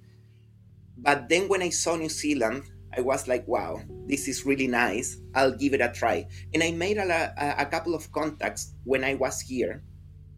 [1.04, 2.64] But then when I saw New Zealand,
[2.96, 5.18] I was like, wow, this is really nice.
[5.36, 6.28] I'll give it a try.
[6.54, 9.84] And I made a, a, a couple of contacts when I was here,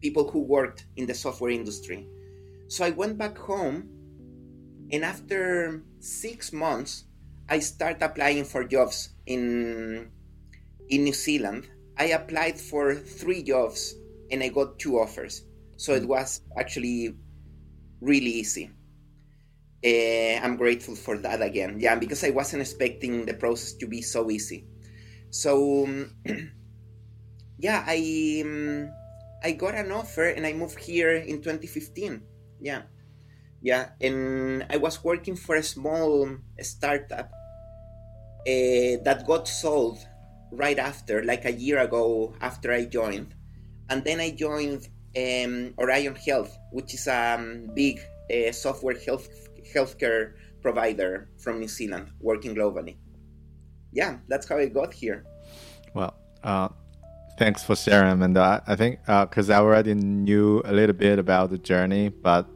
[0.02, 2.06] people who worked in the software industry.
[2.68, 3.88] So I went back home,
[4.90, 7.04] and after six months,
[7.48, 10.10] I started applying for jobs in
[10.88, 11.68] in New Zealand.
[11.96, 13.94] I applied for three jobs
[14.30, 15.42] and I got two offers.
[15.76, 16.08] So it hmm.
[16.08, 17.16] was actually
[18.00, 18.70] really easy.
[19.86, 21.78] Uh, I'm grateful for that again.
[21.78, 24.66] Yeah, because I wasn't expecting the process to be so easy.
[25.30, 26.10] So, um,
[27.58, 28.90] yeah, I um,
[29.44, 32.20] I got an offer and I moved here in 2015.
[32.60, 32.82] Yeah,
[33.62, 36.28] yeah, and I was working for a small
[36.60, 37.30] startup
[38.42, 39.98] uh, that got sold
[40.50, 43.34] right after, like a year ago after I joined
[43.88, 48.00] and then I joined um, Orion Health, which is a um, big
[48.32, 49.28] uh, software health
[49.74, 52.96] healthcare provider from New Zealand, working globally.
[53.92, 55.24] Yeah, that's how I got here.
[55.94, 56.68] Well, uh,
[57.38, 61.18] thanks for sharing, and uh, I think because uh, I already knew a little bit
[61.18, 62.46] about the journey, but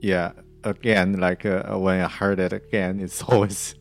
[0.00, 0.32] yeah,
[0.64, 3.74] again, like uh, when I heard it again, it's always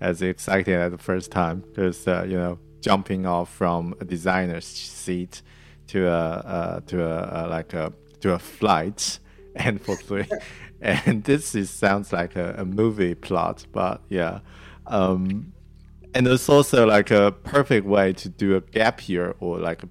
[0.00, 4.66] as exciting as the first time because uh, you know jumping off from a designer's
[4.66, 5.42] seat
[5.88, 9.18] to a uh, to a, a, like a to a flight
[9.56, 10.26] and for three
[10.80, 14.40] and this is sounds like a, a movie plot but yeah
[14.86, 15.52] um,
[16.14, 19.88] and it's also like a perfect way to do a gap year or like a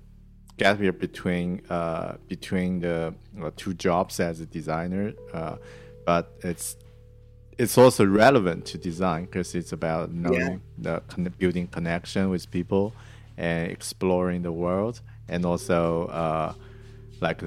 [0.57, 5.55] gap year between uh, between the uh, two jobs as a designer uh,
[6.05, 6.77] but it's
[7.57, 10.99] it's also relevant to design because it's about knowing yeah.
[11.17, 12.93] the building connection with people
[13.37, 16.53] and exploring the world and also uh,
[17.19, 17.41] like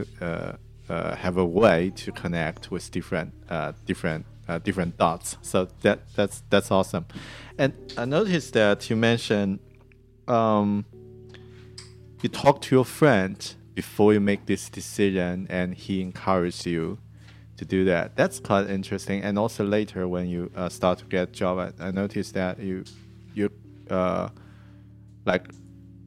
[0.90, 5.36] uh, have a way to connect with different uh, different uh, different dots.
[5.40, 7.06] So that that's that's awesome.
[7.56, 9.60] And I noticed that you mentioned
[10.26, 10.84] um,
[12.22, 16.98] you talk to your friend before you make this decision, and he encouraged you
[17.56, 18.16] to do that.
[18.16, 19.22] That's quite interesting.
[19.22, 22.84] And also later when you uh, start to get job, I, I noticed that you
[23.34, 23.48] you
[23.88, 24.28] uh,
[25.24, 25.48] like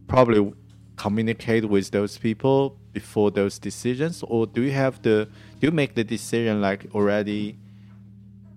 [0.08, 0.54] probably
[0.98, 5.28] communicate with those people before those decisions, or do you have the
[5.60, 7.58] do you make the decision like already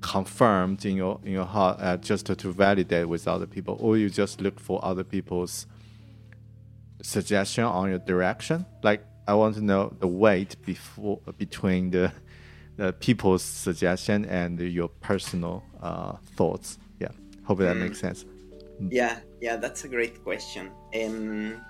[0.02, 3.96] confirmed in your in your heart uh, just to, to validate with other people, or
[3.96, 5.66] you just look for other people's
[7.02, 8.66] suggestion on your direction?
[8.82, 12.12] Like I want to know the weight before between the
[12.76, 16.78] the people's suggestion and your personal uh, thoughts.
[17.00, 17.08] Yeah,
[17.44, 17.80] hope that mm.
[17.80, 18.24] makes sense.
[18.78, 20.70] Yeah, yeah, that's a great question.
[20.94, 21.60] Um,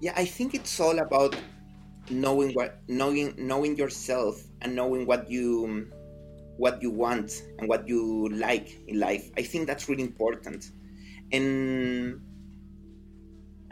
[0.00, 1.36] yeah, I think it's all about
[2.10, 5.90] knowing what knowing knowing yourself and knowing what you
[6.56, 9.30] what you want and what you like in life.
[9.36, 10.70] I think that's really important.
[11.32, 12.20] And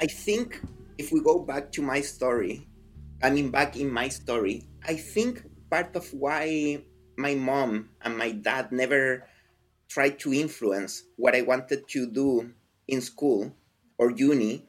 [0.01, 0.61] I think
[0.99, 2.67] if we go back to my story,
[3.23, 6.85] I mean, back in my story, I think part of why
[7.17, 9.29] my mom and my dad never
[9.89, 12.53] tried to influence what I wanted to do
[12.89, 13.55] in school
[13.99, 14.67] or uni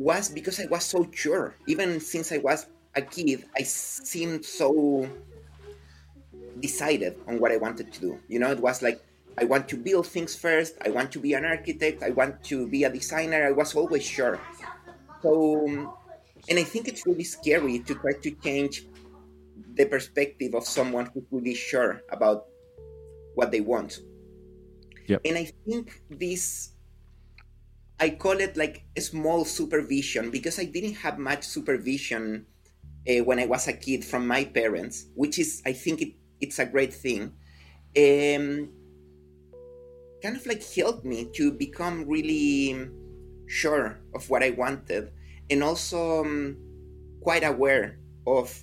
[0.00, 1.54] was because I was so sure.
[1.68, 5.06] Even since I was a kid, I seemed so
[6.58, 8.18] decided on what I wanted to do.
[8.26, 9.04] You know, it was like
[9.36, 10.76] I want to build things first.
[10.84, 12.02] I want to be an architect.
[12.02, 13.46] I want to be a designer.
[13.46, 14.40] I was always sure.
[15.22, 15.92] So, um,
[16.48, 18.86] and I think it's really scary to try to change
[19.74, 22.46] the perspective of someone who's really sure about
[23.34, 24.00] what they want.
[25.06, 25.20] Yep.
[25.24, 26.72] And I think this,
[28.00, 32.46] I call it like a small supervision because I didn't have much supervision
[33.06, 36.58] uh, when I was a kid from my parents, which is, I think it, it's
[36.58, 37.32] a great thing.
[37.94, 38.70] Um,
[40.22, 42.88] kind of like helped me to become really
[43.46, 45.12] sure of what I wanted
[45.50, 46.56] and also um,
[47.20, 48.56] quite aware of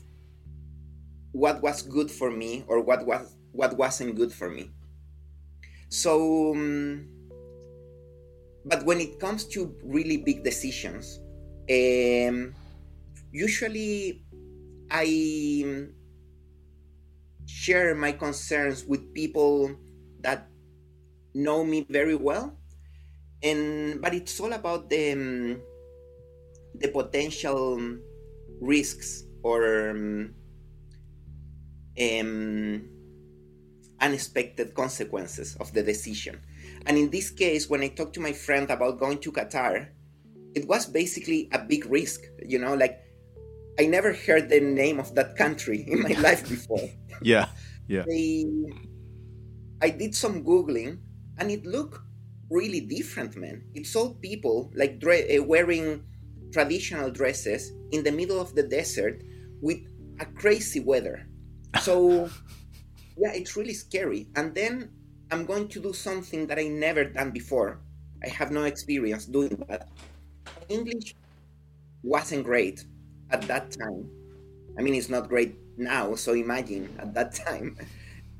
[1.31, 4.71] what was good for me or what was what wasn't good for me.
[5.89, 7.16] So, um,
[8.67, 11.19] but when it comes to really big decisions,
[11.71, 12.53] um,
[13.31, 14.23] usually
[14.91, 15.93] I um,
[17.45, 19.71] share my concerns with people
[20.21, 20.47] that
[21.33, 22.57] know me very well.
[23.41, 25.61] And but it's all about the um,
[26.75, 27.79] the potential
[28.59, 30.33] risks or um,
[31.95, 32.89] um,
[34.01, 36.41] unexpected consequences of the decision
[36.87, 39.89] and in this case when i talked to my friend about going to qatar
[40.55, 42.99] it was basically a big risk you know like
[43.79, 46.89] i never heard the name of that country in my life before
[47.21, 47.47] yeah
[47.87, 48.45] yeah they,
[49.81, 50.97] i did some googling
[51.37, 51.99] and it looked
[52.49, 53.63] really different, man.
[53.73, 56.03] It's all people like dre- uh, wearing
[56.51, 59.23] traditional dresses in the middle of the desert
[59.61, 59.79] with
[60.19, 61.27] a crazy weather.
[61.81, 62.29] So,
[63.17, 64.27] yeah, it's really scary.
[64.35, 64.89] And then
[65.31, 67.79] I'm going to do something that I never done before.
[68.23, 69.87] I have no experience doing that.
[70.69, 71.15] English
[72.03, 72.85] wasn't great
[73.31, 74.09] at that time.
[74.77, 77.77] I mean, it's not great now, so imagine at that time.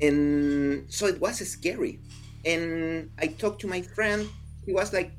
[0.02, 2.00] And so it was scary.
[2.46, 4.30] And I talked to my friend.
[4.66, 5.12] He was like,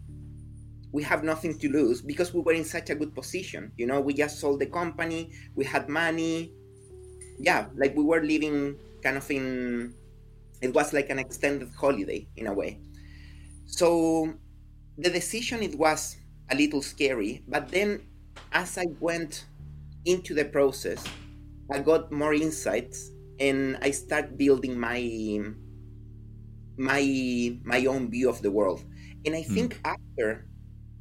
[0.92, 3.72] we have nothing to lose because we were in such a good position.
[3.76, 6.52] You know, we just sold the company, we had money.
[7.38, 9.94] Yeah, like we were living kind of in,
[10.61, 12.80] it was like an extended holiday in a way.
[13.66, 14.34] So
[14.96, 16.16] the decision, it was
[16.50, 17.42] a little scary.
[17.48, 18.02] But then
[18.52, 19.46] as I went
[20.04, 21.04] into the process,
[21.70, 25.00] I got more insights and I start building my
[26.76, 27.02] my
[27.64, 28.84] my own view of the world.
[29.24, 29.80] And I think mm.
[29.84, 30.46] after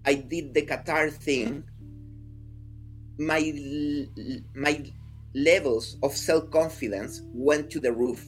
[0.06, 1.64] I did the Qatar thing,
[3.18, 3.42] my
[4.56, 4.92] my
[5.34, 8.26] levels of self confidence went to the roof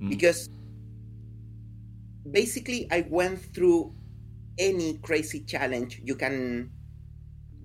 [0.00, 0.08] mm.
[0.08, 0.48] because
[2.28, 2.32] Mm-hmm.
[2.32, 3.94] basically I went through
[4.58, 6.70] any crazy challenge you can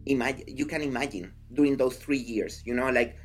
[0.06, 3.16] imagine you can imagine during those three years you know like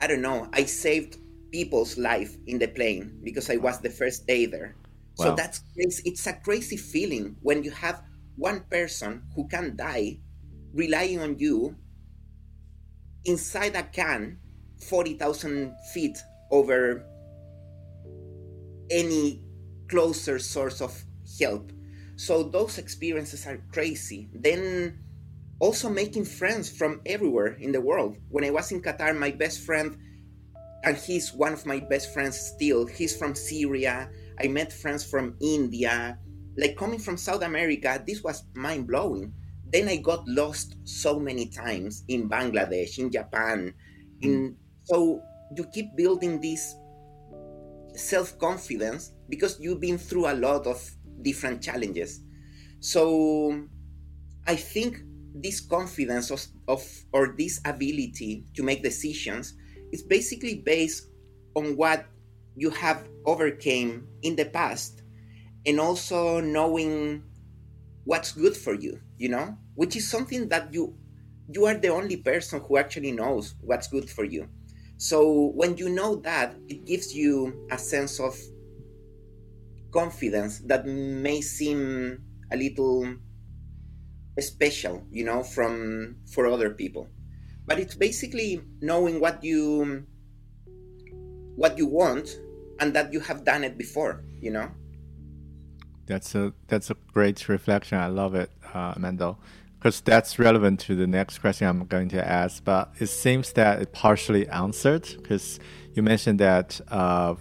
[0.00, 1.18] i don't know i saved
[1.50, 4.76] people's life in the plane because I was the first day there.
[5.18, 5.24] Wow.
[5.24, 6.02] So that's crazy.
[6.04, 8.02] It's a crazy feeling when you have
[8.36, 10.18] one person who can die
[10.72, 11.74] relying on you
[13.24, 14.38] inside a can
[14.88, 16.18] 40,000 feet
[16.50, 17.04] over
[18.90, 19.42] any
[19.88, 21.04] closer source of
[21.40, 21.72] help.
[22.16, 24.28] So those experiences are crazy.
[24.32, 24.98] Then
[25.60, 28.16] also making friends from everywhere in the world.
[28.28, 29.96] When I was in Qatar, my best friend
[30.84, 32.86] and he's one of my best friends still.
[32.86, 34.10] He's from Syria.
[34.40, 36.18] I met friends from India.
[36.56, 39.32] Like coming from South America, this was mind blowing.
[39.72, 43.74] Then I got lost so many times in Bangladesh, in Japan,
[44.22, 44.54] in mm.
[44.84, 45.20] so
[45.54, 46.74] you keep building this
[47.94, 50.82] self confidence because you've been through a lot of
[51.22, 52.20] different challenges.
[52.80, 53.66] So
[54.46, 55.02] I think
[55.34, 59.54] this confidence of, of or this ability to make decisions
[59.92, 61.08] is basically based
[61.54, 62.06] on what
[62.56, 65.02] you have overcame in the past
[65.66, 67.22] and also knowing
[68.04, 70.94] what's good for you you know which is something that you
[71.52, 74.48] you are the only person who actually knows what's good for you
[74.96, 78.36] so when you know that it gives you a sense of
[79.92, 83.16] confidence that may seem a little
[84.40, 87.08] special you know from for other people.
[87.66, 90.06] But it's basically knowing what you
[91.56, 92.38] what you want
[92.80, 94.70] and that you have done it before you know?
[96.06, 97.98] That's a that's a great reflection.
[97.98, 99.38] I love it uh, Armando
[99.78, 103.80] because that's relevant to the next question i'm going to ask but it seems that
[103.80, 105.60] it partially answered because
[105.94, 107.36] you mentioned that uh,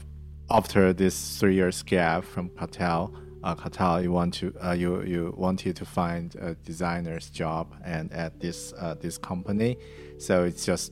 [0.49, 5.33] after this three years gap from Qatar, uh, Qatar, you want to uh, you you
[5.37, 9.77] wanted to find a designer's job and at this uh, this company,
[10.17, 10.91] so it's just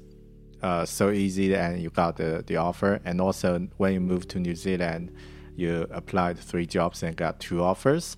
[0.65, 2.99] uh, so easy and you got the, the offer.
[3.05, 5.11] And also when you moved to New Zealand,
[5.55, 8.17] you applied three jobs and got two offers.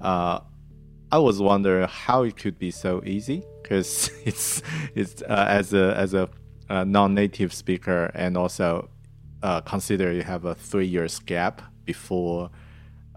[0.00, 0.40] Uh,
[1.10, 4.62] I was wondering how it could be so easy because it's
[4.94, 6.28] it's uh, as a as a,
[6.68, 8.88] a non-native speaker and also
[9.42, 12.50] uh, consider you have a three years gap before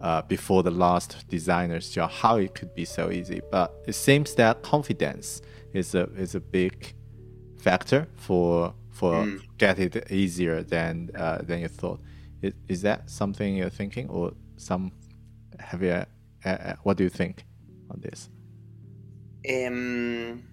[0.02, 3.40] uh, before the last designer's job, how it could be so easy.
[3.52, 5.42] But it seems that confidence
[5.74, 6.94] is a is a big
[7.60, 9.42] factor for for mm.
[9.58, 12.00] get it easier than uh, than you thought.
[12.42, 14.92] Is, is that something you're thinking, or some
[15.60, 16.04] have you?
[16.44, 17.46] Uh, uh what do you think
[17.92, 18.30] on this?
[19.48, 20.44] Um.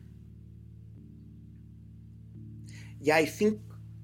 [3.01, 3.61] Yeah, I think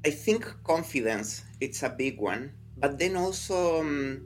[0.07, 4.23] I think confidence it's a big one, but then also um,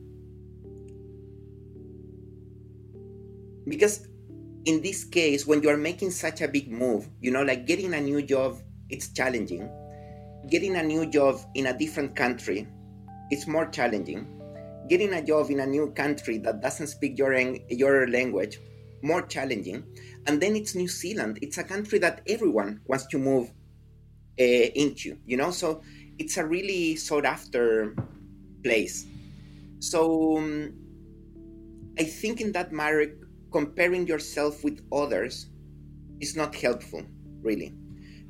[3.69, 4.09] because
[4.65, 7.95] in this case, when you are making such a big move, you know, like getting
[7.95, 8.59] a new job,
[8.91, 9.71] it's challenging.
[10.51, 12.67] Getting a new job in a different country,
[13.31, 14.27] it's more challenging.
[14.89, 17.35] Getting a job in a new country that doesn't speak your
[17.69, 18.59] your language,
[19.03, 19.85] more challenging.
[20.27, 21.39] And then it's New Zealand.
[21.43, 23.53] It's a country that everyone wants to move
[24.41, 25.51] uh, into, you know.
[25.51, 25.83] So
[26.19, 27.95] it's a really sought after
[28.63, 29.07] place.
[29.81, 30.75] So um,
[31.99, 33.17] I think in that matter,
[33.53, 35.49] comparing yourself with others
[36.21, 37.03] is not helpful,
[37.43, 37.75] really,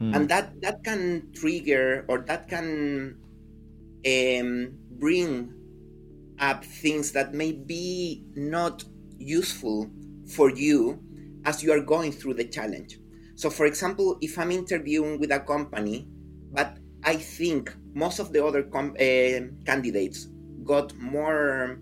[0.00, 0.14] mm.
[0.14, 3.16] and that that can trigger or that can
[4.06, 5.52] um, bring
[6.38, 8.84] up things that may be not
[9.18, 9.90] useful
[10.34, 11.02] for you
[11.44, 12.98] as you are going through the challenge.
[13.34, 16.08] So, for example, if I'm interviewing with a company,
[16.52, 16.77] but
[17.08, 20.28] I think most of the other com- uh, candidates
[20.62, 21.80] got more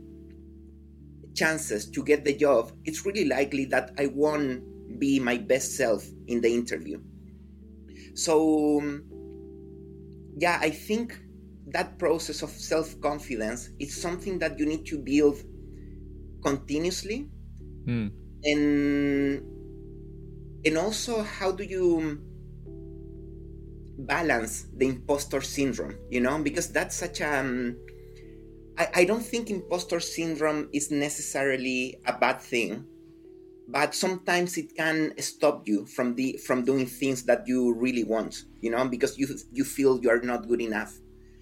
[1.35, 6.07] chances to get the job, it's really likely that I won't be my best self
[6.29, 7.01] in the interview.
[8.15, 8.81] So,
[10.39, 11.19] yeah, I think
[11.73, 15.43] that process of self confidence is something that you need to build
[16.45, 17.29] continuously.
[17.85, 18.13] Mm.
[18.45, 19.43] And
[20.65, 22.23] and also how do you
[24.07, 27.77] balance the imposter syndrome you know because that's such a um,
[28.79, 32.87] I, I don't think imposter syndrome is necessarily a bad thing
[33.69, 38.45] but sometimes it can stop you from the from doing things that you really want
[38.61, 40.95] you know because you you feel you are not good enough.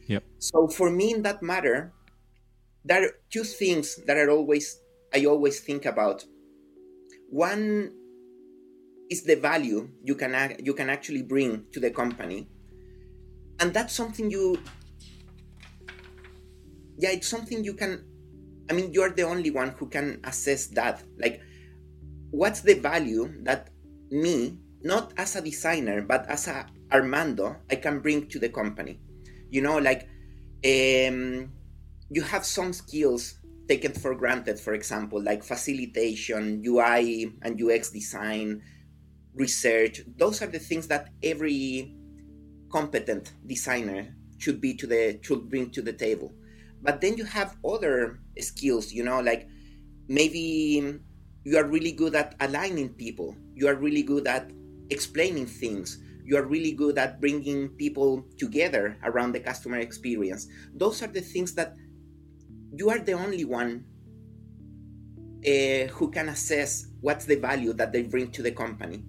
[0.07, 0.25] Yep.
[0.39, 1.93] So for me in that matter
[2.85, 4.81] there are two things that are always
[5.15, 6.25] i always think about.
[7.31, 7.93] One
[9.11, 12.49] is the value you can you can actually bring to the company
[13.61, 14.59] and that's something you
[16.99, 18.05] yeah it's something you can
[18.71, 21.03] i mean you're the only one who can assess that.
[21.19, 21.41] Like
[22.31, 23.71] what's the value that
[24.11, 29.01] me not as a designer but as a armando i can bring to the company?
[29.51, 30.09] You know like
[30.65, 31.53] um,
[32.11, 33.35] you have some skills
[33.69, 38.63] taken for granted for example like facilitation ui and ux design
[39.35, 40.03] research.
[40.17, 41.97] Those are the things that every
[42.75, 44.01] competent designer
[44.43, 46.31] should be to the should bring to the table
[46.83, 49.49] but then you have other skills you know like
[50.09, 50.45] maybe
[51.45, 54.51] you are really good at aligning people you are really good at
[54.91, 60.49] explaining things you are really good at bringing people together around the customer experience.
[60.75, 61.77] Those are the things that
[62.75, 63.85] you are the only one
[65.47, 69.05] uh, who can assess what's the value that they bring to the company.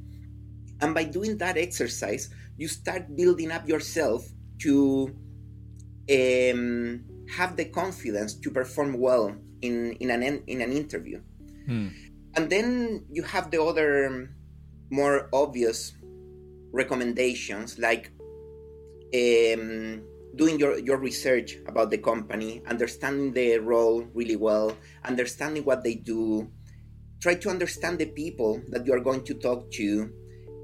[0.81, 4.25] And by doing that exercise, you start building up yourself
[4.59, 5.13] to
[6.09, 7.03] um,
[7.35, 11.19] have the confidence to perform well in, in an in an interview.
[11.65, 11.89] Hmm.
[12.35, 14.29] And then you have the other
[14.91, 15.93] more obvious
[16.71, 18.11] recommendations like
[19.13, 20.03] um,
[20.35, 24.75] doing your, your research about the company, understanding the role really well,
[25.05, 26.51] understanding what they do,
[27.21, 30.11] try to understand the people that you are going to talk to,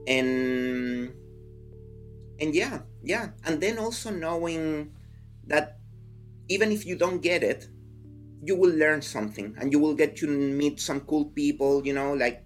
[0.08, 1.14] and
[2.42, 4.92] and yeah, yeah, and then also knowing
[5.48, 5.78] that
[6.50, 7.70] even if you don't get it,
[8.44, 12.14] you will learn something and you will get to meet some cool people, you know,
[12.14, 12.44] like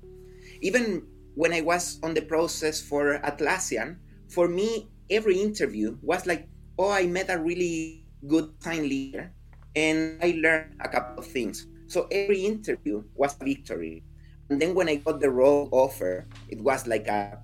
[0.61, 6.49] even when I was on the process for Atlassian, for me, every interview was like
[6.77, 9.31] oh, I met a really good time leader
[9.75, 11.67] and I learned a couple of things.
[11.87, 14.03] So every interview was a victory.
[14.49, 17.39] And then when I got the role offer, it was like a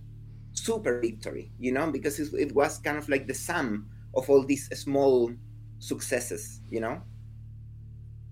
[0.53, 4.43] super victory, you know, because it, it was kind of like the sum of all
[4.43, 5.31] these small
[5.79, 7.01] successes, you know.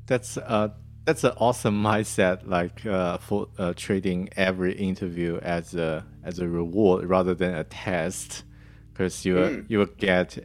[0.05, 0.69] That's uh
[1.05, 6.47] that's an awesome mindset, like uh, for uh, treating every interview as a as a
[6.47, 8.43] reward rather than a test,
[8.93, 9.65] because you mm.
[9.67, 10.37] you will get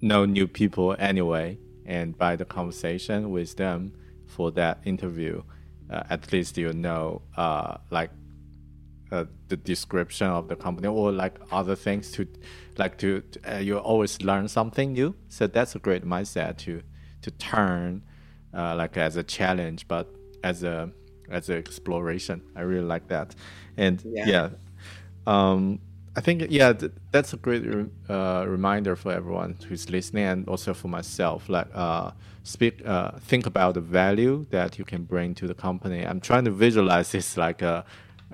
[0.00, 3.92] no new people anyway, and by the conversation with them
[4.26, 5.42] for that interview,
[5.90, 8.10] uh, at least you know uh, like
[9.16, 12.26] uh, the description of the company or like other things to
[12.78, 15.14] like to uh, you always learn something new.
[15.28, 16.82] So that's a great mindset to
[17.22, 18.02] to turn
[18.54, 20.06] uh, like as a challenge, but
[20.42, 20.90] as a
[21.30, 22.42] as an exploration.
[22.54, 23.34] I really like that,
[23.76, 24.26] and yeah.
[24.26, 24.48] yeah
[25.26, 25.80] um,
[26.16, 27.62] I think yeah, th- that's a great
[28.08, 31.48] uh, reminder for everyone who's listening, and also for myself.
[31.48, 32.12] Like, uh,
[32.42, 36.06] speak, uh, think about the value that you can bring to the company.
[36.06, 37.84] I'm trying to visualize this like a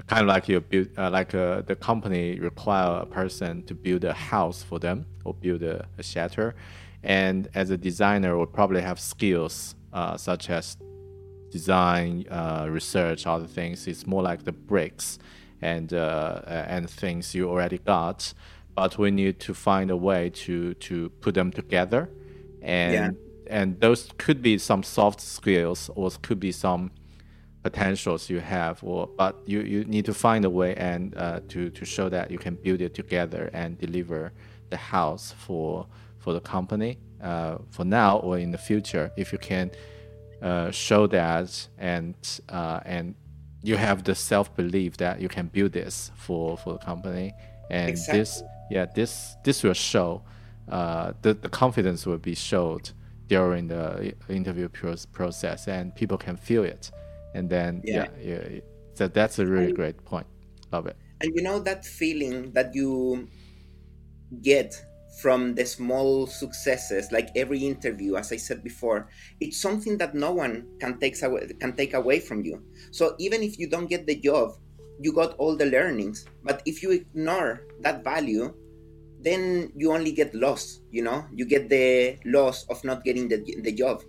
[0.07, 4.05] kind of like you build, uh, like uh, the company require a person to build
[4.05, 6.55] a house for them or build a, a shelter,
[7.03, 10.76] and as a designer, will probably have skills uh, such as
[11.51, 12.24] design,
[12.68, 13.86] research, other things.
[13.86, 15.18] It's more like the bricks
[15.62, 18.34] and uh, and things you already got,
[18.74, 22.11] but we need to find a way to to put them together,
[22.61, 23.11] and yeah.
[23.59, 26.90] and those could be some soft skills or could be some
[27.62, 31.70] potentials you have or but you, you need to find a way and uh, to
[31.70, 34.32] to show that you can build it together and deliver
[34.70, 35.86] the house for
[36.18, 39.70] for the company uh, for now or in the future if you can
[40.42, 43.14] uh, show that and uh, and
[43.62, 47.32] you have the self belief that you can build this for for the company,
[47.70, 48.18] and exactly.
[48.18, 50.22] this yeah this this will show
[50.68, 52.90] uh, the the confidence will be showed
[53.28, 54.68] during the interview
[55.12, 56.90] process, and people can feel it,
[57.34, 58.60] and then yeah, yeah, yeah
[58.94, 60.26] so that's a really and, great point.
[60.72, 60.96] Love it.
[61.20, 63.28] And you know that feeling that you
[64.42, 64.74] get
[65.20, 69.10] from the small successes like every interview as i said before
[69.40, 72.62] it's something that no one can take away can take away from you.
[72.90, 74.56] So even if you don't get the job
[75.00, 76.26] you got all the learnings.
[76.44, 78.54] But if you ignore that value
[79.20, 81.26] then you only get lost you know?
[81.34, 84.02] You get the loss of not getting the, the job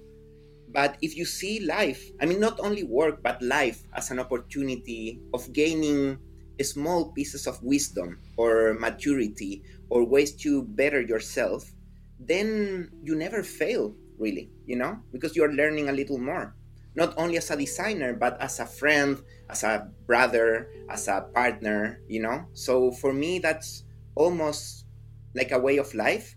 [0.73, 5.21] but if you see life i mean not only work but life as an opportunity
[5.33, 6.17] of gaining
[6.61, 11.71] small pieces of wisdom or maturity or ways to better yourself,
[12.19, 16.55] then you never fail, really, you know, because you're learning a little more.
[16.95, 19.17] Not only as a designer, but as a friend,
[19.49, 22.45] as a brother, as a partner, you know?
[22.53, 24.85] So for me, that's almost
[25.33, 26.35] like a way of life.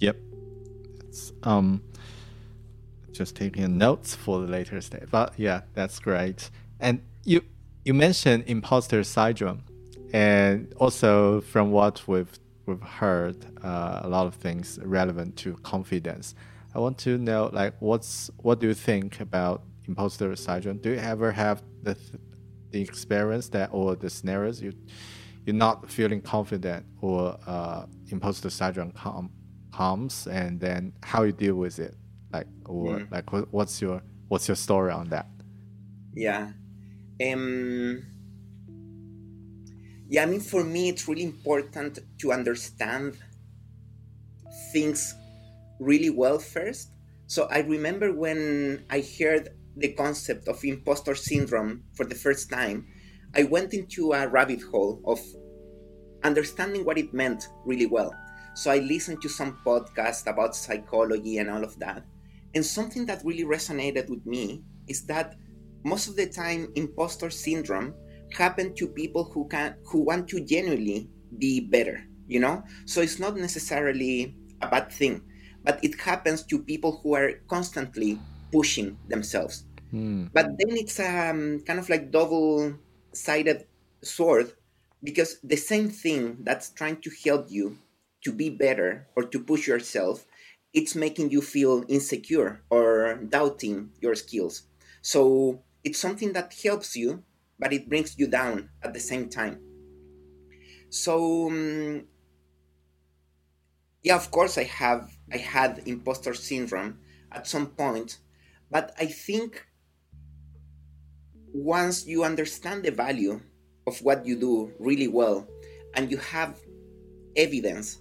[0.00, 0.16] Yep.
[1.06, 1.80] It's, um,
[3.12, 5.08] just taking notes for the later stage.
[5.10, 6.50] But yeah, that's great.
[6.78, 7.42] And you
[7.84, 9.62] you mentioned imposter syndrome,
[10.12, 12.32] and also from what we've
[12.66, 16.34] we've heard, uh, a lot of things relevant to confidence.
[16.74, 20.78] I want to know, like, what's what do you think about imposter syndrome?
[20.78, 21.96] Do you ever have the
[22.70, 24.72] the experience that or the scenarios you
[25.44, 29.30] you're not feeling confident or uh, imposter syndrome com-
[29.72, 31.94] comes, and then how you deal with it,
[32.32, 33.10] like, or mm.
[33.10, 35.26] like, what's your what's your story on that?
[36.14, 36.52] Yeah,
[37.22, 38.02] um,
[40.08, 43.16] yeah, I mean, for me, it's really important to understand
[44.72, 45.14] things
[45.78, 46.90] really well first.
[47.26, 52.86] So I remember when I heard the concept of imposter syndrome for the first time,
[53.34, 55.20] I went into a rabbit hole of
[56.24, 58.12] understanding what it meant really well.
[58.54, 62.04] So I listened to some podcasts about psychology and all of that.
[62.54, 65.36] And something that really resonated with me is that
[65.84, 67.94] most of the time imposter syndrome
[68.32, 72.62] happen to people who can who want to genuinely be better, you know?
[72.86, 75.22] So it's not necessarily a bad thing,
[75.64, 78.18] but it happens to people who are constantly
[78.52, 79.64] pushing themselves.
[79.92, 80.30] Mm.
[80.32, 82.74] But then it's um, kind of like double
[83.12, 83.66] sided
[84.02, 84.52] sword
[85.02, 87.78] because the same thing that's trying to help you
[88.22, 90.26] to be better or to push yourself
[90.72, 94.62] it's making you feel insecure or doubting your skills.
[95.02, 97.24] So it's something that helps you
[97.58, 99.60] but it brings you down at the same time.
[100.88, 102.04] So um,
[104.02, 106.98] yeah of course i have i had imposter syndrome
[107.32, 108.18] at some point
[108.70, 109.66] but i think
[111.52, 113.40] once you understand the value
[113.86, 115.46] of what you do really well
[115.94, 116.58] and you have
[117.36, 118.00] evidence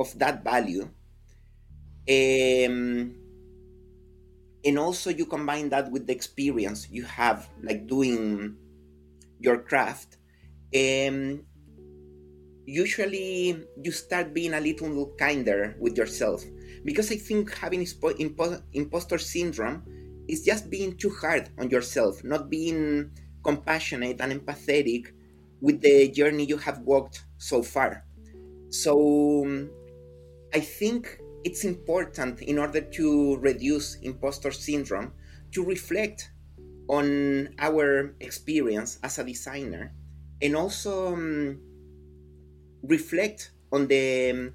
[0.00, 0.88] of that value
[2.08, 3.14] um,
[4.64, 8.56] and also you combine that with the experience you have like doing
[9.38, 10.18] your craft
[10.76, 11.44] um,
[12.64, 16.44] usually you start being a little kinder with yourself
[16.84, 19.82] because i think having impo- imposter syndrome
[20.28, 23.10] is just being too hard on yourself not being
[23.42, 25.08] compassionate and empathetic
[25.62, 28.04] with the journey you have walked so far.
[28.68, 29.68] So
[30.52, 35.12] I think it's important in order to reduce imposter syndrome
[35.52, 36.30] to reflect
[36.88, 39.92] on our experience as a designer
[40.40, 41.60] and also um,
[42.82, 44.52] reflect on the um,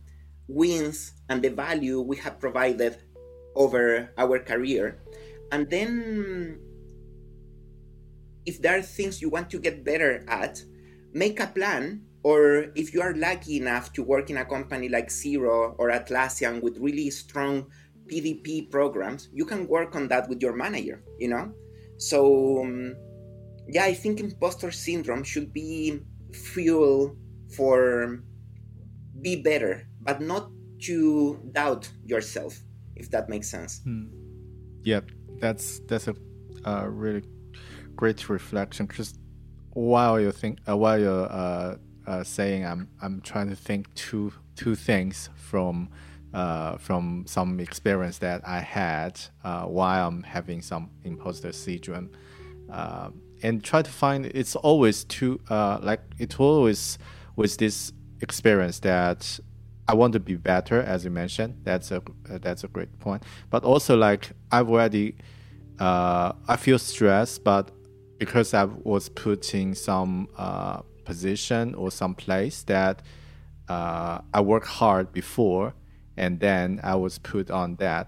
[0.47, 2.97] wins and the value we have provided
[3.55, 4.99] over our career
[5.51, 6.59] and then
[8.47, 10.63] if there are things you want to get better at,
[11.13, 12.07] make a plan.
[12.24, 16.61] Or if you are lucky enough to work in a company like Xero or Atlassian
[16.61, 17.68] with really strong
[18.07, 21.53] PDP programs, you can work on that with your manager, you know?
[21.97, 22.95] So, um,
[23.68, 25.99] yeah, I think imposter syndrome should be
[26.34, 27.15] fuel
[27.55, 28.24] for
[29.22, 30.49] be better, but not
[30.84, 32.59] to doubt yourself,
[32.95, 33.82] if that makes sense.
[33.84, 34.07] Hmm.
[34.84, 35.01] Yeah,
[35.39, 36.15] that's that's a
[36.65, 37.24] uh, really
[37.95, 39.18] great reflection because
[39.74, 41.76] while you think uh, while you're uh,
[42.08, 45.89] uh, saying I'm I'm trying to think two two things from
[46.34, 52.12] uh, from some experience that I had uh, while I'm having some imposter syndrome.
[52.72, 53.10] Uh,
[53.43, 56.97] and try to find it's always two like it always
[57.36, 57.91] with this
[58.22, 59.39] experience that
[59.88, 61.62] I want to be better as you mentioned.
[61.64, 63.24] That's a that's a great point.
[63.49, 65.16] But also like I've already
[65.80, 67.72] I feel stressed but
[68.18, 70.82] because I was putting some uh,
[71.12, 73.01] position or some place that
[73.70, 75.74] uh, I worked hard before,
[76.18, 78.05] and then I was put on that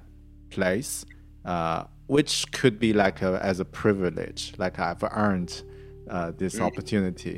[0.49, 1.05] place,
[1.45, 5.63] uh, which could be like a, as a privilege, like I've earned
[6.09, 6.67] uh, this mm.
[6.67, 7.37] opportunity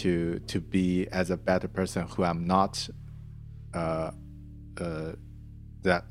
[0.00, 2.88] to to be as a better person who I'm not.
[3.72, 4.10] Uh,
[4.80, 5.12] uh,
[5.82, 6.04] that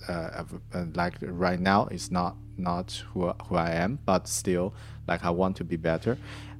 [0.95, 4.73] like right now is not not who who I am, but still
[5.09, 6.17] like I want to be better.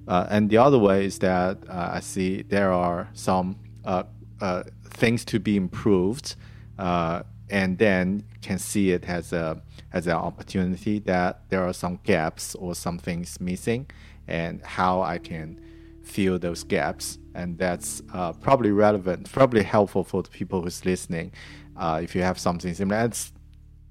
[0.08, 4.03] Uh, and the other way is that uh, I see there are some uh,
[4.41, 6.36] uh things to be improved,
[6.78, 11.99] uh, and then can see it as a as an opportunity that there are some
[12.03, 13.89] gaps or some things missing,
[14.28, 15.60] and how I can
[16.03, 17.18] fill those gaps.
[17.34, 18.01] And that's
[18.41, 21.34] probably relevant, probably helpful for the people who's listening.
[21.78, 23.34] if you have something similar, it's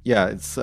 [0.04, 0.56] yeah, it's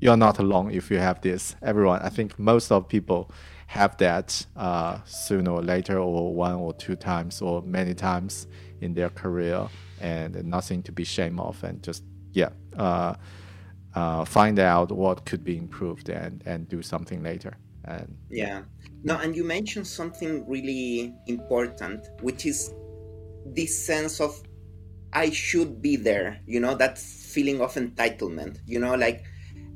[0.00, 1.56] you're not alone if you have this.
[1.62, 3.30] Everyone, I think most of people
[3.66, 8.46] have that uh, sooner or later, or one or two times, or many times
[8.80, 9.68] in their career,
[10.00, 13.14] and nothing to be ashamed of, and just yeah, uh,
[13.94, 17.56] uh, find out what could be improved and and do something later.
[17.84, 18.62] And yeah,
[19.02, 22.72] no, and you mentioned something really important, which is
[23.46, 24.42] this sense of
[25.12, 26.40] I should be there.
[26.46, 28.58] You know that feeling of entitlement.
[28.66, 29.24] You know, like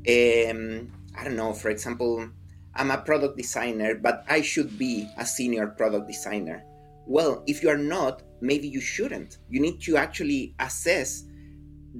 [0.08, 2.28] um, I don't know, for example,
[2.78, 6.64] I'm a product designer, but I should be a senior product designer.
[7.06, 9.38] Well, if you are not, maybe you shouldn't.
[9.50, 11.24] You need to actually assess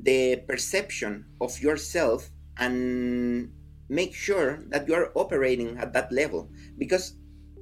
[0.03, 3.51] the perception of yourself and
[3.89, 7.16] make sure that you are operating at that level because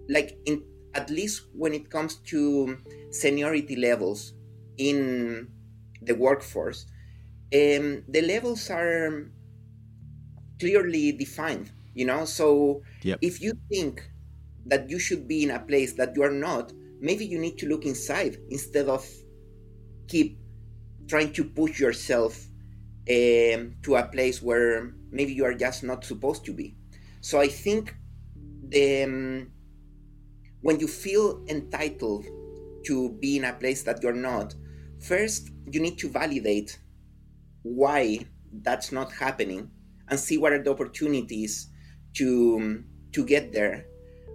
[0.08, 0.62] like in
[0.94, 2.76] at least when it comes to
[3.10, 4.32] seniority levels
[4.78, 5.46] in
[6.02, 6.86] the workforce
[7.54, 9.30] um, the levels are
[10.58, 13.18] clearly defined you know so yep.
[13.20, 14.08] if you think
[14.64, 17.66] that you should be in a place that you are not maybe you need to
[17.66, 19.04] look inside instead of
[20.08, 20.38] keep
[21.08, 22.46] trying to push yourself
[23.08, 26.74] um, to a place where maybe you are just not supposed to be.
[27.20, 27.94] So I think
[28.68, 29.52] the um,
[30.62, 32.24] when you feel entitled
[32.86, 34.54] to be in a place that you're not,
[35.00, 36.78] first you need to validate
[37.62, 38.18] why
[38.62, 39.70] that's not happening
[40.08, 41.68] and see what are the opportunities
[42.16, 43.86] to to get there.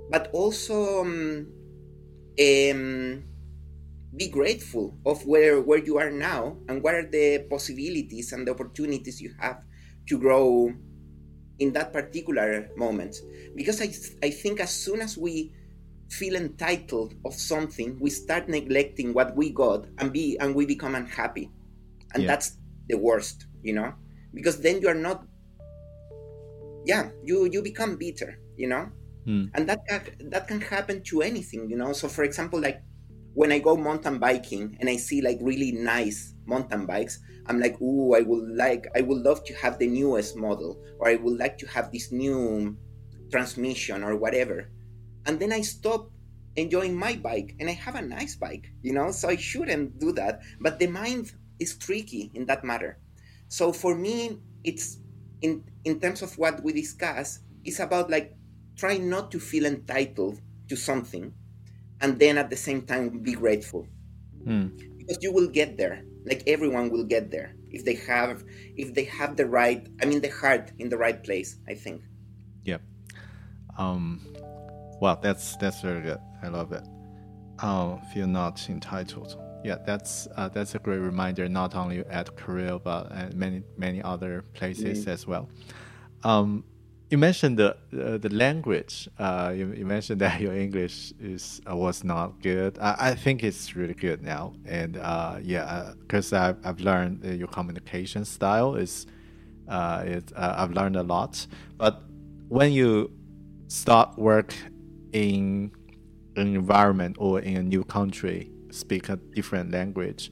[0.09, 1.47] But also um,
[2.39, 3.23] um,
[4.15, 8.51] be grateful of where where you are now and what are the possibilities and the
[8.51, 9.63] opportunities you have
[10.07, 10.73] to grow
[11.59, 13.21] in that particular moment.
[13.55, 13.93] Because I,
[14.25, 15.53] I think as soon as we
[16.09, 20.95] feel entitled of something we start neglecting what we got and be and we become
[20.95, 21.49] unhappy.
[22.13, 22.27] And yeah.
[22.27, 22.57] that's
[22.89, 23.93] the worst you know?
[24.33, 25.25] Because then you are not
[26.85, 28.89] yeah you you become bitter you know?
[29.27, 29.51] Mm.
[29.53, 29.79] and that
[30.31, 31.93] that can happen to anything you know?
[31.93, 32.81] So for example like
[33.33, 37.79] when i go mountain biking and i see like really nice mountain bikes i'm like
[37.81, 41.37] ooh i would like i would love to have the newest model or i would
[41.37, 42.75] like to have this new
[43.31, 44.69] transmission or whatever.
[45.25, 46.11] And then i stop
[46.57, 49.11] enjoying my bike and i have a nice bike you know?
[49.11, 52.97] So i shouldn't do that but the mind is tricky in that matter.
[53.47, 54.97] So for me it's
[55.41, 58.35] in in terms of what we discuss it's about like
[58.75, 61.33] trying not to feel entitled to something
[61.99, 63.87] and then at the same time be grateful.
[64.45, 64.97] Mm.
[64.97, 66.03] because you will get there.
[66.25, 68.43] Like everyone will get there if they have
[68.75, 72.01] if they have the right i mean the heart in the right place i think.
[72.63, 72.77] Yeah
[73.77, 74.21] um
[74.99, 76.19] well that's that's very good.
[76.43, 76.85] I love it.
[77.59, 82.79] Uh, feel not entitled yeah, that's uh, that's a great reminder, not only at Korea
[82.79, 85.11] but at many many other places mm.
[85.11, 85.49] as well.
[86.23, 86.63] Um,
[87.09, 89.09] you mentioned the uh, the language.
[89.19, 92.77] Uh, you, you, mentioned that your English is uh, was not good.
[92.79, 97.23] I, I, think it's really good now, and uh, yeah, because uh, I've, I've learned
[97.23, 99.05] your communication style is
[99.67, 101.45] it, I've learned a lot.
[101.77, 102.03] But
[102.49, 103.11] when you
[103.67, 104.53] start work
[105.13, 105.71] in
[106.35, 110.31] an environment or in a new country, speak a different language,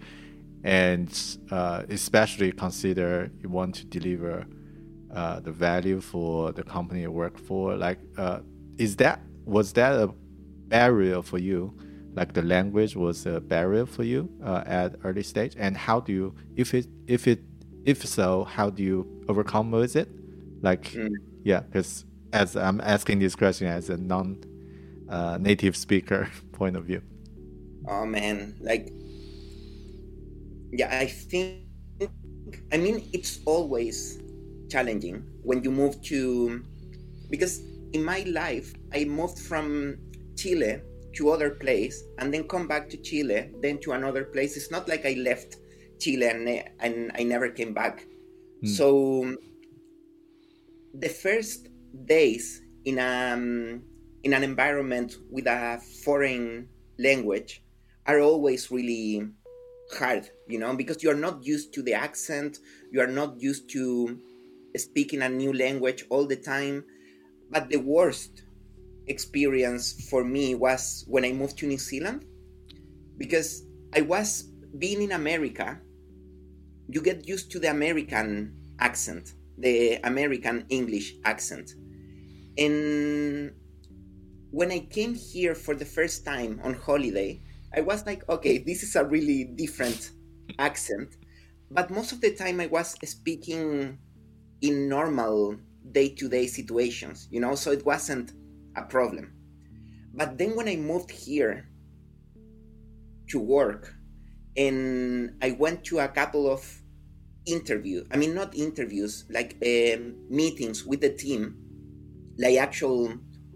[0.64, 1.10] and
[1.52, 4.46] uh, especially consider you want to deliver
[5.14, 7.76] uh, the value for the company you work for.
[7.76, 8.40] Like, uh,
[8.78, 10.14] is that was that a
[10.68, 11.74] barrier for you?
[12.14, 16.12] Like the language was a barrier for you uh, at early stage, and how do
[16.12, 17.40] you, if it, if it,
[17.86, 20.10] if so, how do you overcome with it?
[20.62, 21.10] Like, mm.
[21.44, 27.02] yeah, because as I'm asking this question as a non-native uh, speaker point of view
[27.90, 28.56] oh man.
[28.62, 28.94] Like
[30.72, 31.64] yeah i think
[32.72, 34.20] i mean it's always
[34.70, 36.64] challenging when you move to
[37.30, 37.62] because
[37.94, 39.98] in my life i moved from
[40.36, 40.82] chile
[41.14, 44.56] to other place and then come back to chile then to another place.
[44.56, 45.58] It's not like i left
[46.00, 48.06] chile and, and i never came back.
[48.64, 48.68] Mm.
[48.68, 49.36] so
[50.94, 51.70] the first
[52.06, 53.82] days in a um,
[54.24, 56.68] in an environment with a foreign
[57.00, 57.64] language
[58.10, 59.28] are always really
[59.98, 62.58] hard, you know, because you are not used to the accent,
[62.92, 64.20] you are not used to
[64.76, 66.84] speaking a new language all the time.
[67.52, 68.44] But the worst
[69.08, 72.26] experience for me was when I moved to New Zealand
[73.18, 74.44] because I was
[74.78, 75.80] being in America,
[76.88, 81.74] you get used to the American accent, the American English accent.
[82.58, 83.52] And
[84.52, 87.42] when I came here for the first time on holiday,
[87.76, 90.12] I was like, okay, this is a really different
[90.58, 91.16] accent.
[91.72, 94.00] But most of the time, I was speaking
[94.62, 95.58] in normal
[95.92, 98.34] day to day situations, you know, so it wasn't
[98.76, 99.34] a problem.
[100.14, 101.70] But then when I moved here
[103.30, 103.94] to work,
[104.58, 106.82] and I went to a couple of
[107.46, 111.56] interviews, I mean, not interviews, like um, meetings with the team,
[112.38, 113.14] like actual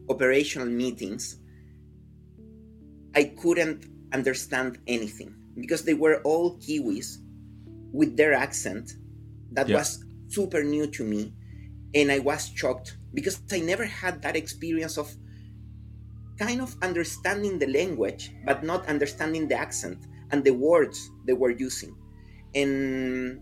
[0.10, 1.38] operational meetings,
[3.16, 7.18] I couldn't understand anything because they were all Kiwis
[7.92, 8.94] with their accent
[9.52, 9.78] that yeah.
[9.78, 11.34] was super new to me.
[11.94, 15.14] And I was shocked because I never had that experience of
[16.40, 20.00] kind of understanding the language, but not understanding the accent
[20.32, 21.96] and the words they were using.
[22.56, 23.42] And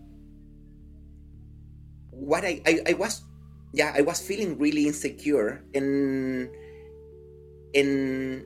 [2.10, 3.22] what I, I, I was
[3.74, 6.50] yeah, I was feeling really insecure and
[7.74, 8.44] and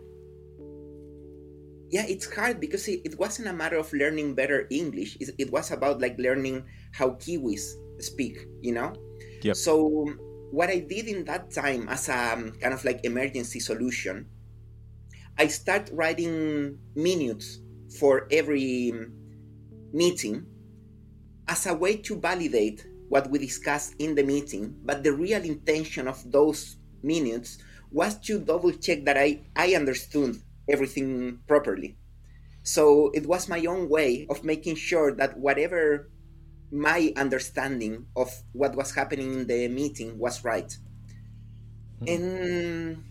[1.96, 5.48] yeah it's hard because it, it, wasn't a matter of learning better english it, it,
[5.50, 6.60] was about like learning
[6.92, 8.92] how kiwis speak you know
[9.40, 9.56] yep.
[9.56, 10.04] so
[10.52, 14.28] what i did in that time as a um, kind of like emergency solution
[15.38, 17.60] I start writing minutes
[17.98, 18.90] for every
[19.92, 20.46] meeting
[21.46, 24.74] as a way to validate what we discussed in the meeting.
[24.82, 27.58] But the real intention of those minutes
[27.92, 31.96] was to double check that I, I understood everything properly.
[32.62, 36.10] So it was my own way of making sure that whatever
[36.72, 40.76] my understanding of what was happening in the meeting was right.
[42.02, 42.08] Mm-hmm.
[42.08, 43.04] And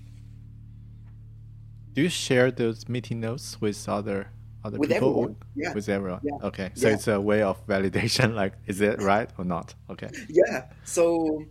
[1.94, 4.30] do you share those meeting notes with other
[4.64, 5.10] other with people?
[5.10, 5.36] Everyone.
[5.56, 5.74] Yeah.
[5.74, 6.20] With everyone.
[6.24, 6.48] Yeah.
[6.48, 6.72] Okay.
[6.76, 6.94] So yeah.
[6.94, 8.34] it's a way of validation.
[8.42, 9.74] Like, is it right or not?
[9.90, 10.10] Okay.
[10.28, 10.66] Yeah.
[10.84, 11.46] So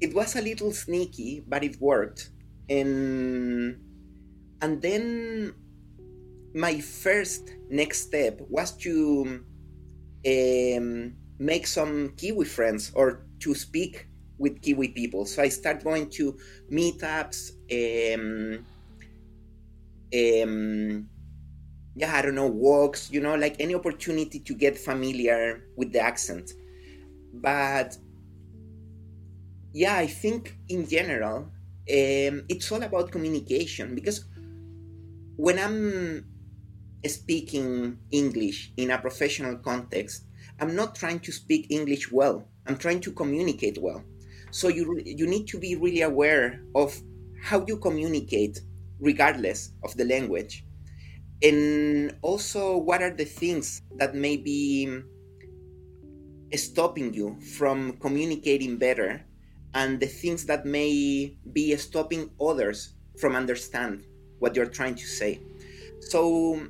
[0.00, 2.30] it was a little sneaky, but it worked.
[2.70, 3.78] And
[4.62, 5.54] and then
[6.54, 9.44] my first next step was to
[10.26, 14.06] um, make some Kiwi friends or to speak
[14.38, 15.26] with Kiwi people.
[15.26, 16.38] So I started going to
[16.70, 18.64] meetups, um,
[20.14, 21.08] um,
[21.96, 26.00] yeah, I don't know, walks, you know, like any opportunity to get familiar with the
[26.00, 26.52] accent.
[27.34, 27.96] But
[29.72, 34.24] yeah, I think in general, um, it's all about communication because
[35.42, 36.24] when I'm
[37.04, 40.26] speaking English in a professional context,
[40.60, 42.46] I'm not trying to speak English well.
[42.68, 44.04] I'm trying to communicate well.
[44.52, 46.94] So you you need to be really aware of
[47.42, 48.60] how you communicate
[49.00, 50.64] regardless of the language.
[51.42, 55.02] And also what are the things that may be
[56.54, 59.26] stopping you from communicating better
[59.74, 64.04] and the things that may be stopping others from understand
[64.42, 65.40] what you're trying to say.
[66.00, 66.60] So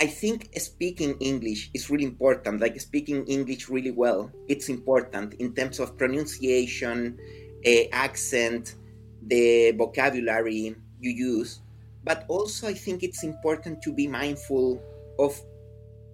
[0.00, 4.30] I think speaking English is really important, like speaking English really well.
[4.48, 7.18] It's important in terms of pronunciation,
[7.66, 8.74] uh, accent,
[9.22, 11.60] the vocabulary you use.
[12.04, 14.82] But also, I think it's important to be mindful
[15.18, 15.40] of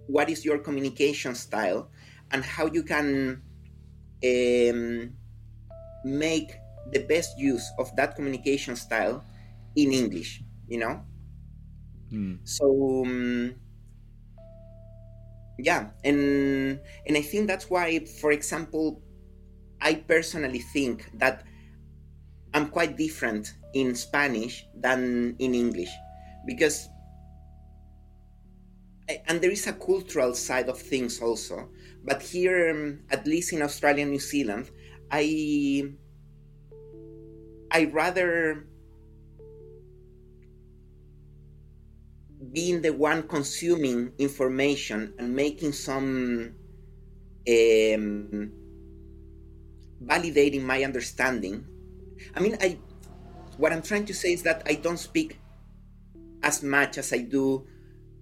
[0.07, 1.89] what is your communication style
[2.31, 3.41] and how you can
[4.23, 5.13] um,
[6.03, 6.53] make
[6.91, 9.23] the best use of that communication style
[9.75, 11.01] in English, you know?
[12.11, 12.39] Mm.
[12.43, 13.55] So, um,
[15.57, 19.01] yeah and and i think that's why for example
[19.81, 21.43] i personally think that
[22.53, 25.91] i'm quite different in spanish than in english
[26.45, 26.89] because
[29.27, 31.69] and there is a cultural side of things also
[32.03, 34.69] but here um, at least in australia and new zealand
[35.11, 35.83] i
[37.71, 38.67] i rather
[42.55, 46.55] being the one consuming information and making some
[47.47, 48.51] um,
[50.01, 51.65] validating my understanding.
[52.33, 52.77] I mean, I
[53.57, 55.37] what I'm trying to say is that I don't speak
[56.43, 57.67] as much as I do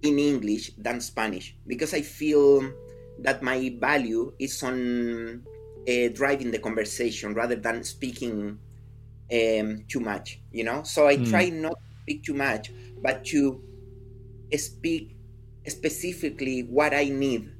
[0.02, 2.72] in English than Spanish because I feel
[3.20, 5.44] that my value is on
[5.88, 8.58] uh, driving the conversation rather than speaking
[9.32, 10.40] um, too much.
[10.50, 11.30] You know, so I mm.
[11.30, 13.62] try not to speak too much, but to
[14.56, 15.16] speak
[15.66, 17.50] specifically what I need.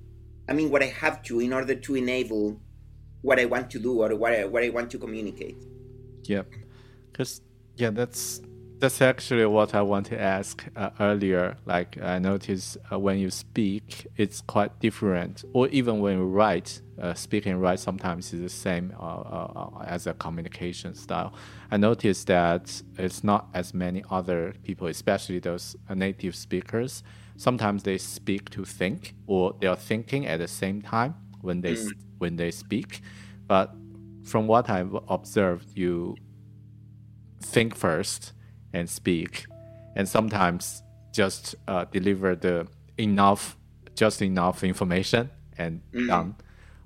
[0.48, 2.60] I mean, what I have to in order to enable
[3.22, 5.56] what I want to do or what I, what I want to communicate.
[6.24, 6.46] Yep,
[7.10, 7.40] because
[7.76, 8.42] yeah, that's
[8.78, 11.56] that's actually what I want to ask uh, earlier.
[11.64, 16.82] Like I noticed uh, when you speak, it's quite different, or even when you write,
[17.00, 21.34] uh, speak and write sometimes is the same uh, uh, as a communication style.
[21.70, 27.02] I noticed that it's not as many other people, especially those native speakers.
[27.36, 31.74] Sometimes they speak to think, or they are thinking at the same time when they
[31.74, 31.92] mm.
[32.18, 33.00] when they speak.
[33.46, 33.74] But
[34.22, 36.16] from what I've observed, you
[37.40, 38.32] think first
[38.72, 39.46] and speak,
[39.96, 40.82] and sometimes
[41.12, 42.68] just uh, deliver the
[42.98, 43.56] enough,
[43.94, 46.06] just enough information and mm-hmm.
[46.06, 46.34] done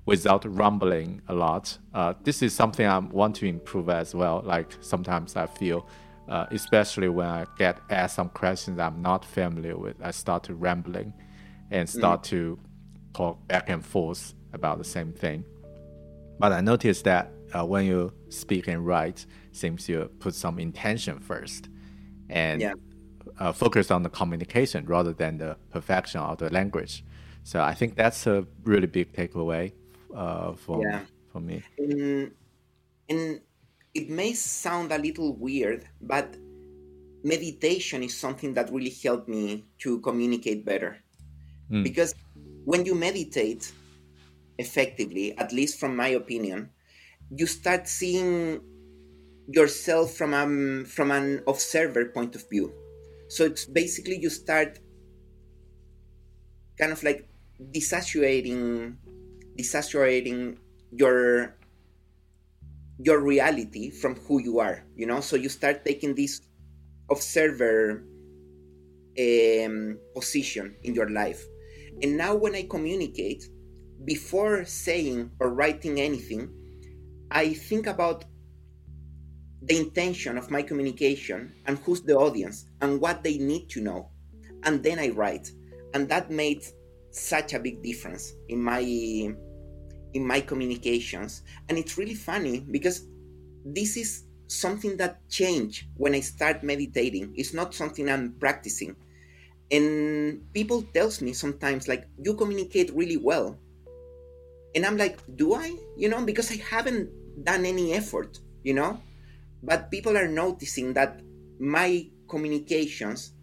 [0.09, 1.77] without rumbling a lot.
[1.93, 4.41] Uh, this is something I want to improve as well.
[4.43, 5.87] Like sometimes I feel,
[6.27, 10.55] uh, especially when I get asked some questions I'm not familiar with, I start to
[10.55, 11.13] rambling
[11.71, 11.91] and mm.
[11.91, 12.29] start mm.
[12.31, 12.59] to
[13.13, 15.45] talk back and forth about the same thing.
[16.39, 21.19] But I noticed that uh, when you speak and write, seems you put some intention
[21.19, 21.69] first
[22.29, 22.73] and yeah.
[23.39, 27.03] uh, focus on the communication rather than the perfection of the language.
[27.43, 29.73] So I think that's a really big takeaway
[30.15, 31.01] uh, for yeah.
[31.31, 31.63] for me.
[31.77, 32.31] And,
[33.09, 33.41] and
[33.93, 36.35] it may sound a little weird, but
[37.23, 40.97] meditation is something that really helped me to communicate better.
[41.71, 41.83] Mm.
[41.83, 42.15] Because
[42.65, 43.71] when you meditate
[44.57, 46.69] effectively, at least from my opinion,
[47.35, 48.61] you start seeing
[49.47, 52.71] yourself from um from an observer point of view
[53.29, 54.79] So it's basically you start
[56.77, 57.29] kind of like
[57.61, 58.97] disassociating
[59.59, 60.57] disassociating
[60.91, 61.55] your
[63.01, 65.21] your reality from who you are you know?
[65.21, 66.41] So you start taking this
[67.09, 68.03] observer
[69.17, 71.43] um, position in your life.
[72.01, 73.43] And now when i communicate
[74.05, 76.49] before saying or writing anything
[77.31, 78.23] i think about
[79.61, 84.09] the intention of my communication and who's the audience and what they need to know.
[84.63, 85.51] And then i write.
[85.93, 86.63] And that made
[87.11, 88.81] such a big difference in my
[90.13, 91.43] in my communications.
[91.67, 93.05] And it's really funny because
[93.65, 97.33] this is something that changed when i start meditating.
[97.35, 98.95] It's not something i'm practicing.
[99.71, 103.57] And people tells me sometimes like you communicate really well.
[104.75, 105.75] And i'm like do i?
[105.97, 107.09] You know because i haven't
[107.43, 108.99] done any effort you know?
[109.61, 111.21] But people are noticing that
[111.59, 113.33] my communications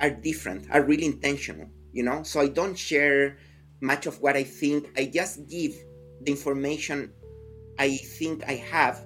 [0.00, 2.24] are different are really intentional you know?
[2.24, 3.38] So i don't share
[3.84, 5.74] much of what i think i just give
[6.22, 7.12] the information
[7.78, 9.04] i think i have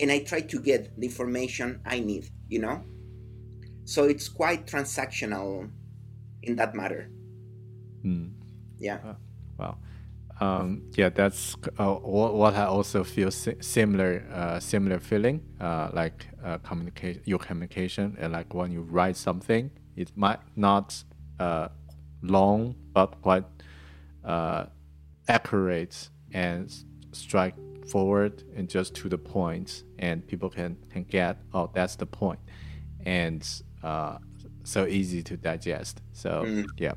[0.00, 2.84] and i try to get the information i need you know
[3.84, 5.70] so it's quite transactional
[6.42, 7.10] in that matter
[8.04, 8.30] mm.
[8.78, 9.14] yeah uh,
[9.58, 9.76] wow
[10.40, 15.42] um, yeah, that's uh, what I also feel si similar, uh, similar feeling.
[15.60, 21.04] Uh, like uh, communication, your communication, and like when you write something, it might not
[21.38, 21.68] uh,
[22.22, 23.44] long but quite
[24.24, 24.66] uh,
[25.28, 26.72] accurate and
[27.12, 27.54] strike
[27.88, 32.40] forward and just to the point, and people can can get oh that's the point,
[33.04, 33.46] and
[33.82, 34.18] uh,
[34.64, 36.02] so easy to digest.
[36.12, 36.66] So mm.
[36.78, 36.94] yeah.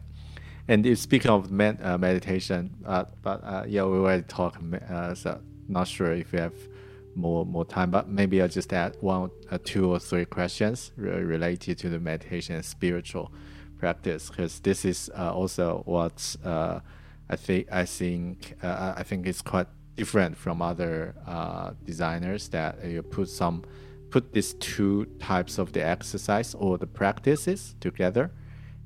[0.67, 4.63] And if speaking of med, uh, meditation, uh, but uh, yeah, we already talked.
[4.63, 6.53] Uh, so not sure if you have
[7.15, 11.77] more more time, but maybe I'll just add one, uh, two or three questions related
[11.79, 13.31] to the meditation and spiritual
[13.77, 16.35] practice, because this is uh, also what
[17.33, 21.15] I think I think I think it's quite different from other
[21.83, 23.63] designers that you put some
[24.11, 28.31] put these two types of the exercise or the practices together,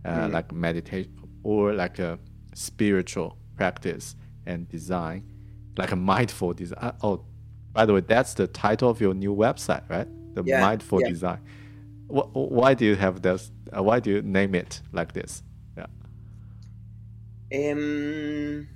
[0.06, 0.32] mm.
[0.32, 1.12] like meditation
[1.44, 2.18] or like a
[2.56, 5.24] spiritual practice and design,
[5.78, 6.80] like a mindful design.
[6.82, 7.26] Uh, oh,
[7.74, 10.08] by the way, that's the title of your new website, right?
[10.34, 11.10] The yeah, mindful yeah.
[11.10, 11.40] design.
[12.08, 13.52] Why do you have this?
[13.76, 15.44] Uh, why do you name it like this?
[17.54, 18.68] Um.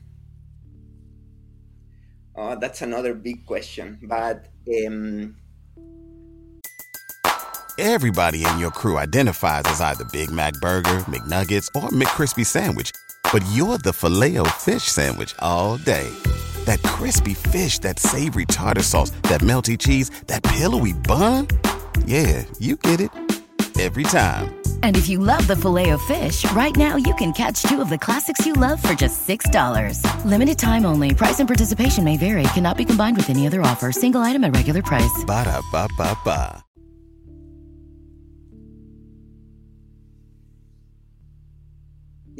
[2.36, 4.47] Oh, that's another big question, but
[4.88, 5.36] um.
[7.78, 12.91] Everybody in your crew identifies as either Big Mac Burger, McNuggets, or McCrispy Sandwich,
[13.34, 16.09] but you're the filet fish Sandwich all day.
[16.65, 21.47] That crispy fish, that savory tartar sauce, that melty cheese, that pillowy bun.
[22.05, 23.09] Yeah, you get it
[23.80, 24.53] every time.
[24.84, 27.89] And if you love the filet of fish, right now you can catch two of
[27.89, 30.26] the classics you love for just $6.
[30.26, 31.15] Limited time only.
[31.15, 32.43] Price and participation may vary.
[32.53, 33.91] Cannot be combined with any other offer.
[33.91, 35.24] Single item at regular price.
[35.26, 36.63] Ba da ba ba ba.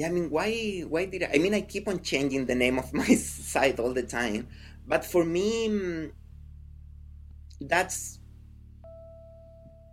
[0.02, 1.32] yeah, I mean, why why did I?
[1.36, 4.48] I mean, I keep on changing the name of my site all the time,
[4.88, 6.12] but for me, mm,
[7.62, 8.20] that's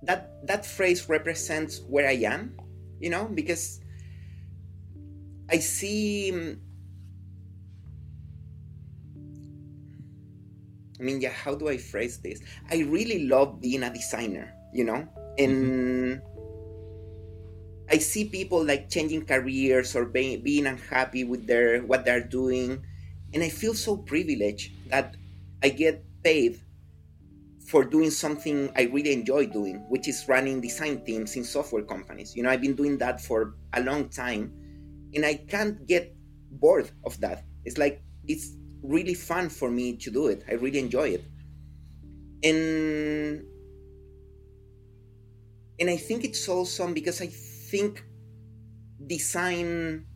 [0.03, 2.57] that that phrase represents where I am,
[3.01, 3.81] you know, because
[5.51, 6.31] I see.
[6.33, 6.59] Mm,
[10.99, 12.43] I mean, yeah, how do I phrase this?
[12.71, 15.09] I really love being a designer, you know,
[15.39, 15.53] and.
[15.53, 16.39] Mm-hmm
[17.91, 22.85] I see people like changing careers or being, being unhappy with their what they're doing,
[23.33, 25.17] and I feel so privileged that
[25.63, 26.61] I get paid
[27.69, 32.35] for doing something I really enjoy doing, which is running design teams in software companies.
[32.35, 34.53] You know, I've been doing that for a long time,
[35.15, 36.17] and I can't get
[36.51, 37.45] bored of that.
[37.67, 40.45] It's like it's really fun for me to do it.
[40.49, 41.25] I really enjoy it,
[42.43, 43.45] and
[45.79, 48.03] and I think it's awesome because I think
[49.07, 50.07] design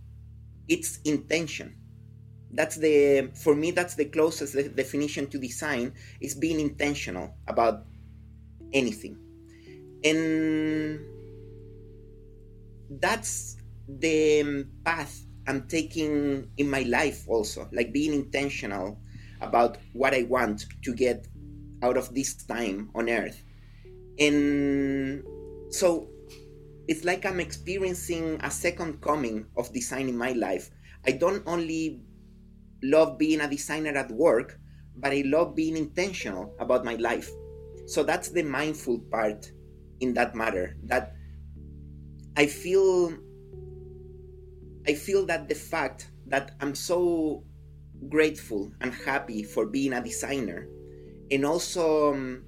[0.69, 1.77] its intention
[2.53, 7.85] that's the for me that's the closest definition to design is being intentional about
[8.73, 9.17] anything
[10.05, 11.01] and
[13.01, 13.57] that's
[13.89, 18.99] the um, path i'm taking in my life also like being intentional
[19.41, 21.27] about what i want to get
[21.83, 23.43] out of this time on earth
[24.19, 25.25] and
[25.71, 26.09] so
[26.89, 30.71] it's like I'm experiencing a second coming of design in my life.
[31.07, 32.03] I don't only
[32.83, 34.59] love being a designer at work,
[34.97, 37.31] but I love being intentional about my life.
[37.87, 39.51] So that's the mindful part
[40.01, 40.77] in that matter.
[40.85, 41.15] That
[42.37, 43.13] I feel
[44.87, 47.45] I feel that the fact that I'm so
[48.09, 50.67] grateful and happy for being a designer
[51.31, 52.45] and also um,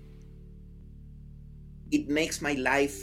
[1.91, 2.99] it makes my life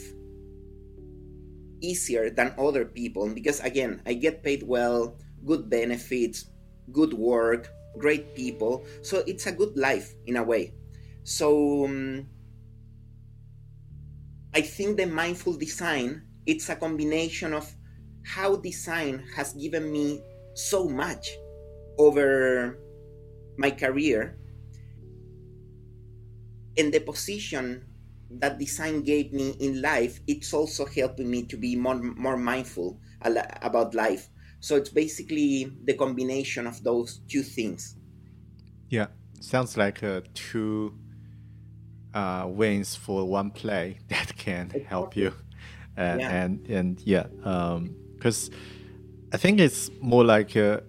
[1.82, 6.51] easier than other people because again i get paid well good benefits
[6.91, 8.85] good work great people.
[9.01, 10.73] So it's a good life in a way.
[11.23, 12.26] So um,
[14.53, 17.69] i think the mindful design it's a combination of
[18.26, 20.22] how design has given me
[20.53, 21.30] so much
[21.97, 22.77] over
[23.57, 24.38] my career
[26.77, 27.85] and the position
[28.30, 32.99] that design gave me in life it's also helping me to be more more mindful
[33.22, 34.30] about life
[34.61, 37.97] so it's basically the combination of those two things.
[38.89, 39.07] Yeah
[39.41, 40.93] sounds like uh, two
[42.13, 45.33] uh, wins for one play that can help you.
[45.97, 46.43] And yeah.
[46.43, 47.25] and, and yeah
[48.15, 48.55] because um,
[49.33, 50.79] i think it's more like uh,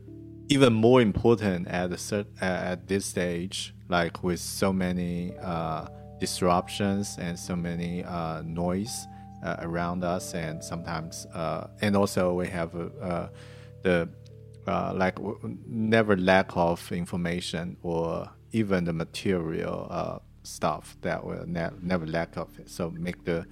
[0.49, 5.89] even more important at a cert- at this stage like with so many uh,
[6.21, 9.09] disruptions and so many uh, noise
[9.43, 13.27] uh, around us, and sometimes, uh, and also we have uh,
[13.83, 14.09] the
[14.67, 15.19] uh, like
[15.67, 22.37] never lack of information or even the material uh, stuff that will ne- never lack
[22.37, 22.69] of it.
[22.71, 23.47] So make the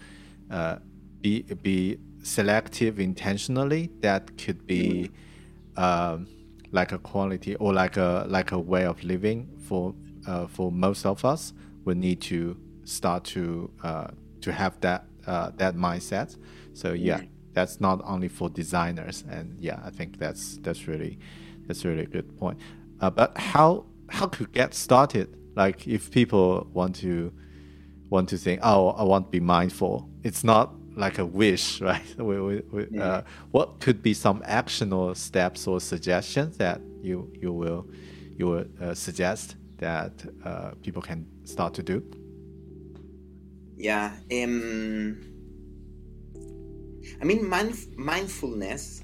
[1.20, 3.90] be be selective intentionally.
[4.00, 5.10] That could be.
[5.76, 6.26] Um,
[6.72, 9.92] like a quality or like a like a way of living for
[10.26, 11.52] uh, for most of us
[11.84, 14.08] we need to start to uh,
[14.40, 16.36] to have that uh, that mindset.
[16.74, 17.20] So yeah,
[17.52, 21.18] that's not only for designers, and yeah, I think that's that's really
[21.66, 22.58] that's really a good point.
[23.00, 25.36] Uh, but how how to get started?
[25.56, 27.32] Like if people want to
[28.10, 30.08] want to think, oh, I want to be mindful.
[30.24, 32.02] It's not like a wish, right?
[32.18, 33.04] We, we, we, yeah.
[33.04, 33.22] uh,
[33.52, 37.86] what could be some action or steps or suggestions that you you will
[38.36, 40.12] you will uh, suggest that
[40.44, 42.02] uh, people can start to do?
[43.76, 44.12] Yeah.
[44.30, 45.29] Um,
[47.20, 49.02] I mean, mind- mindfulness.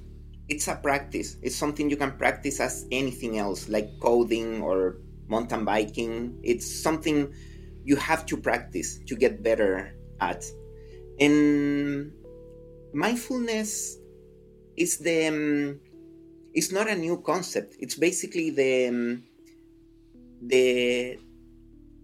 [0.48, 1.36] It's a practice.
[1.42, 4.98] It's something you can practice as anything else, like coding or
[5.28, 6.38] mountain biking.
[6.42, 7.34] It's something
[7.84, 10.44] you have to practice to get better at.
[11.18, 12.12] And
[12.92, 13.96] mindfulness
[14.76, 15.80] is the um,
[16.54, 17.76] it's not a new concept.
[17.80, 19.24] It's basically the um,
[20.42, 21.18] the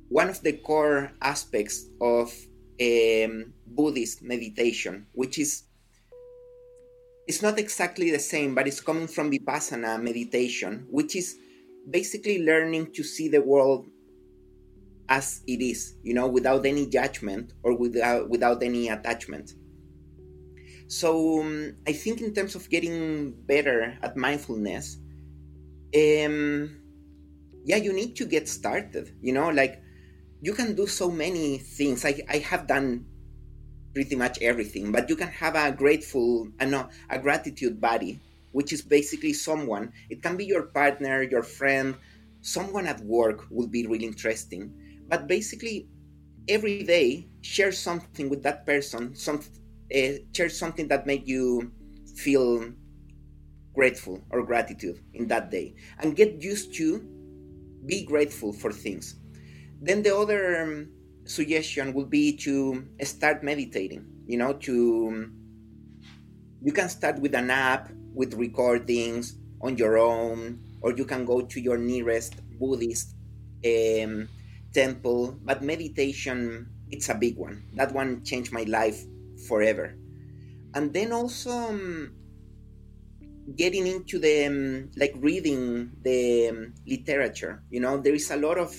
[0.09, 2.33] one of the core aspects of
[2.81, 5.65] um, Buddhist meditation, which is
[7.27, 11.39] it's not exactly the same, but it's coming from Vipassana meditation, which is
[11.89, 13.87] basically learning to see the world
[15.09, 19.55] as it is, you know, without any judgment or without without any attachment.
[20.89, 24.99] So um, I think in terms of getting better at mindfulness,
[25.95, 26.83] um,
[27.65, 29.15] yeah, you need to get started.
[29.21, 29.81] You know, like
[30.41, 32.05] you can do so many things.
[32.05, 33.07] I, I have done
[33.95, 38.21] pretty much everything, but you can have a grateful, I know, a gratitude buddy,
[38.53, 39.93] which is basically someone.
[40.11, 41.97] It can be your partner, your friend,
[42.41, 44.73] someone at work would be really interesting.
[45.09, 45.89] But basically,
[46.49, 49.15] every day, share something with that person.
[49.15, 49.41] Some
[49.95, 51.71] uh, share something that make you
[52.17, 52.73] feel
[53.75, 57.07] grateful or gratitude in that day, and get used to
[57.85, 59.17] be grateful for things
[59.83, 60.89] then the other um,
[61.25, 64.07] suggestion would be to start meditating.
[64.27, 65.31] You know, to
[66.63, 71.43] you can start with an app with recordings on your own, or you can go
[71.43, 73.15] to your nearest Buddhist
[73.65, 74.29] um,
[74.73, 75.39] temple.
[75.43, 77.65] But meditation, it's a big one.
[77.75, 79.03] That one changed my life
[79.49, 79.97] forever.
[80.75, 82.15] And then also um,
[83.57, 87.63] getting into the um, like reading the um, literature.
[87.71, 88.75] You know, there is a lot of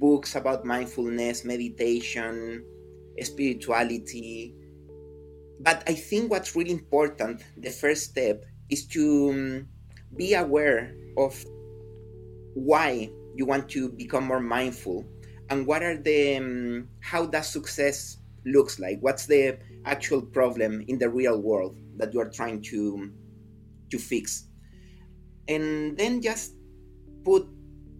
[0.00, 2.64] books about mindfulness, meditation,
[3.20, 4.54] spirituality.
[5.60, 9.68] But I think what's really important, the first step, is to um,
[10.16, 11.36] be aware of
[12.54, 15.04] why you want to become more mindful
[15.50, 20.98] and what are the um, how does success looks like what's the actual problem in
[20.98, 23.12] the real world that you are trying to
[23.90, 24.46] to fix
[25.48, 26.54] and then just
[27.24, 27.46] put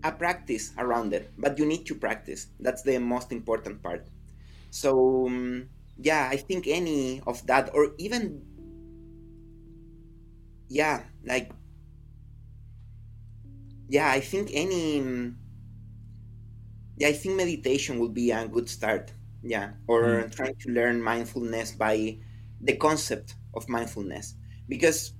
[0.02, 2.48] a practice around it, but you need to practice.
[2.58, 4.06] That's the most important part.
[4.70, 5.68] So um,
[5.98, 8.42] yeah, I think any of that, or even
[10.68, 11.50] yeah, like
[13.88, 15.36] yeah, I think any um,
[16.96, 19.12] yeah, I think meditation would be a good start.
[19.42, 20.34] Yeah, or mm.
[20.34, 22.18] trying to learn mindfulness by
[22.60, 24.34] the concept of mindfulness
[24.68, 25.12] because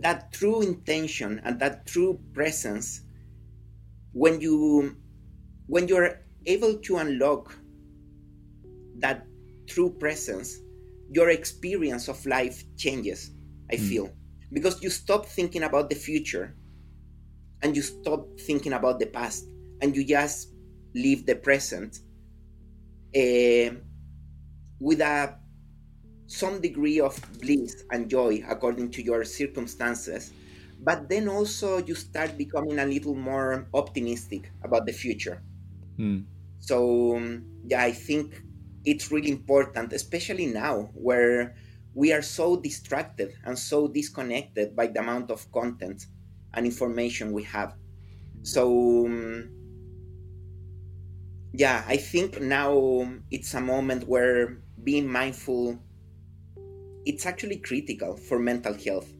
[0.00, 3.02] that true intention and that true presence
[4.12, 4.96] when you
[5.66, 7.56] when you're able to unlock
[8.98, 9.26] that
[9.66, 10.58] true presence
[11.10, 13.30] your experience of life changes
[13.70, 13.88] i mm.
[13.88, 14.10] feel
[14.52, 16.54] because you stop thinking about the future
[17.62, 19.46] and you stop thinking about the past
[19.80, 20.48] and you just
[20.94, 21.98] live the present
[23.16, 23.74] uh,
[24.80, 25.38] with a
[26.26, 30.32] some degree of bliss and joy according to your circumstances
[30.80, 35.42] but then also you start becoming a little more optimistic about the future
[35.98, 36.24] mm.
[36.58, 38.42] so um, yeah i think
[38.84, 41.54] it's really important especially now where
[41.94, 46.06] we are so distracted and so disconnected by the amount of content
[46.54, 47.74] and information we have
[48.42, 49.50] so um,
[51.52, 55.78] yeah i think now it's a moment where being mindful
[57.06, 59.12] it's actually critical for mental health.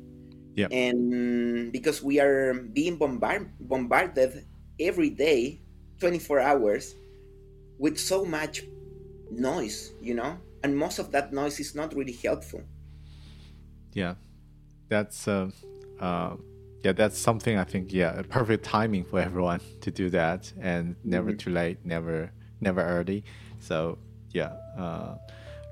[0.55, 0.69] Yeah.
[0.71, 4.47] And because we are being bombard- bombarded
[4.79, 5.61] every day
[6.01, 6.95] 24 hours
[7.79, 8.63] with so much
[9.31, 10.39] noise you know?
[10.63, 12.63] And most of that noise is not really helpful.
[13.93, 14.15] Yeah.
[14.89, 15.51] That's uh,
[16.01, 16.37] uh
[16.83, 21.31] yeah that's something i think yeah perfect timing for everyone to do that and never
[21.31, 21.39] mm-hmm.
[21.39, 22.31] too late never
[22.61, 23.25] never early.
[23.59, 23.99] So
[24.31, 25.17] yeah uh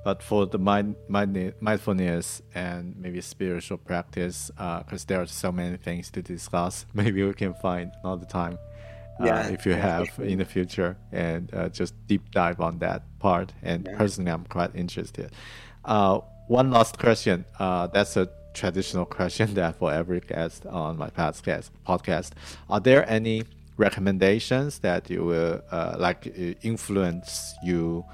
[0.04, 5.52] but for the mind, mind, mindfulness and maybe spiritual practice, because uh, there are so
[5.52, 8.58] many things to discuss, maybe we can find another time.
[9.20, 10.96] Uh, yeah, if you have in the future.
[11.12, 13.52] And uh, just deep dive on that part.
[13.62, 13.96] And yeah.
[13.96, 15.30] personally i'm quite interested.
[15.84, 17.44] Uh, one last question.
[17.58, 22.30] Uh, that's a traditional question that for every guest on my podcast podcast.
[22.68, 23.44] Are there any
[23.76, 26.26] recommendations that you will uh, like
[26.62, 28.04] influence you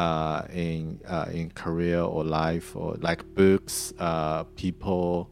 [0.00, 5.30] uh, in uh, in career or life or like books, uh, people,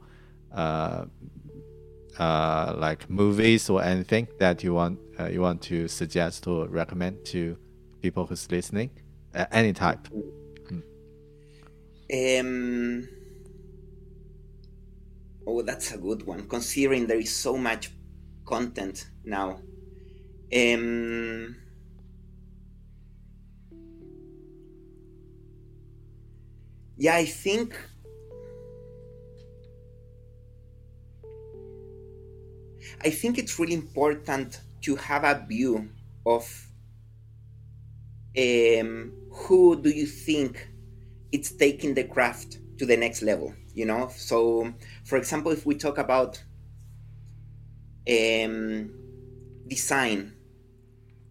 [0.53, 1.07] uh,
[2.19, 7.25] uh, like movies or anything that you want uh, you want to suggest or recommend
[7.25, 7.57] to
[8.03, 8.91] people who's listening,
[9.53, 10.07] any type.
[10.69, 10.81] Hmm.
[12.13, 13.09] Um.
[15.47, 16.47] Oh, that's a good one.
[16.47, 17.91] Considering there is so much
[18.45, 19.61] content now.
[20.55, 21.57] Um
[26.99, 27.81] yeah, I think
[33.01, 35.89] I think it's really important to have a view
[36.27, 36.43] of
[38.37, 40.69] um, who do you think
[41.31, 43.55] it's taking the craft to the next level.
[43.75, 44.73] You know, so
[45.05, 46.43] for example, if we talk about
[48.11, 48.91] um,
[49.69, 50.35] design,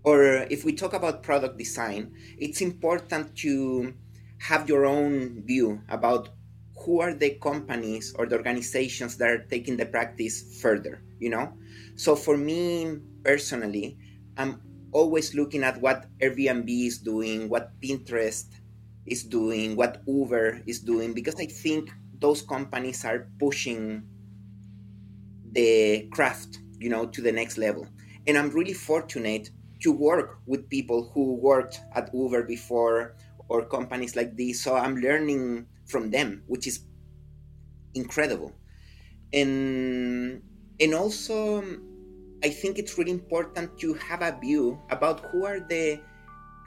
[0.04, 3.94] or if we talk about product design, it's important to
[4.40, 6.30] have your own view about
[6.86, 11.58] who are the companies or the organizations that are taking the practice further you know?
[11.96, 13.98] So for me personally
[14.38, 14.62] i'm
[14.94, 18.46] always looking at what airbnb is doing what pinterest
[19.06, 21.90] is doing what uber is doing because i think
[22.20, 24.04] those companies are pushing
[25.52, 27.88] the craft you know to the next level.
[28.28, 29.50] And i'm really fortunate
[29.82, 33.16] to work with people who worked at uber before
[33.50, 34.62] or companies like this.
[34.62, 36.82] So I'm learning from them, which is
[37.94, 38.54] incredible.
[39.34, 40.42] And
[40.80, 41.64] and also
[42.44, 46.00] I think it's really important to have a view about who are the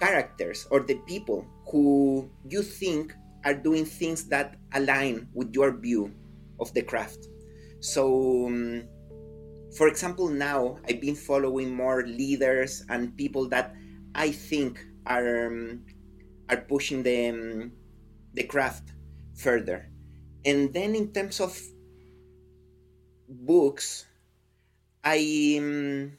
[0.01, 6.13] characters or the people who you think are doing things that align with your view
[6.59, 7.29] of the craft.
[7.81, 8.85] So um,
[9.77, 13.75] for example, now I've been following more leaders and people that
[14.15, 15.85] I think are um,
[16.51, 17.73] are pushing the um,
[18.35, 18.93] the craft
[19.35, 19.89] further.
[20.45, 21.59] And then in terms of
[23.29, 24.07] books,
[25.05, 26.19] I um,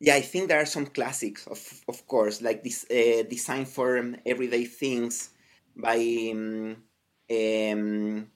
[0.00, 3.98] yeah, I think there are some classics of of course, like this uh, design for
[3.98, 5.30] um, everyday things
[5.76, 5.96] by
[6.32, 6.76] um,
[7.30, 8.28] um,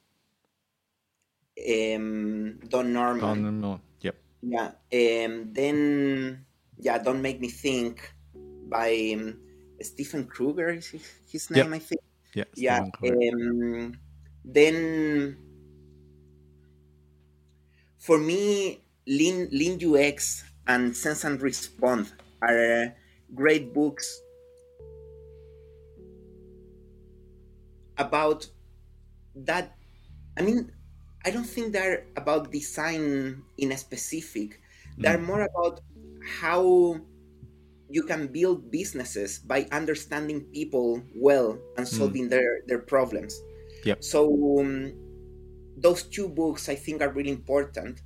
[1.59, 3.21] um, Don Norman.
[3.21, 3.81] Don Norman.
[4.01, 4.17] Yep.
[4.43, 4.71] Yeah.
[4.93, 6.47] Um, then
[6.79, 8.15] yeah, don't make me think
[8.71, 9.39] by um,
[9.83, 10.95] Stephen Kruger is
[11.29, 11.75] his name, yep.
[11.75, 12.01] I think.
[12.35, 12.45] Yeah.
[12.55, 12.87] Yeah.
[13.03, 13.99] Um,
[14.45, 15.37] then
[17.99, 22.95] for me, Lean, Lean UX and Sense and Respond are
[23.35, 24.21] great books
[27.99, 28.47] about
[29.35, 29.77] that.
[30.39, 30.73] I mean,
[31.25, 34.61] I don't think they're about design in a specific.
[34.97, 35.27] They're mm.
[35.27, 35.81] more about
[36.25, 37.01] how
[37.91, 42.31] you can build businesses by understanding people well and solving mm.
[42.31, 43.41] their their problems.
[43.85, 44.05] Yep.
[44.05, 44.93] So um,
[45.77, 48.03] those two books i think are really important.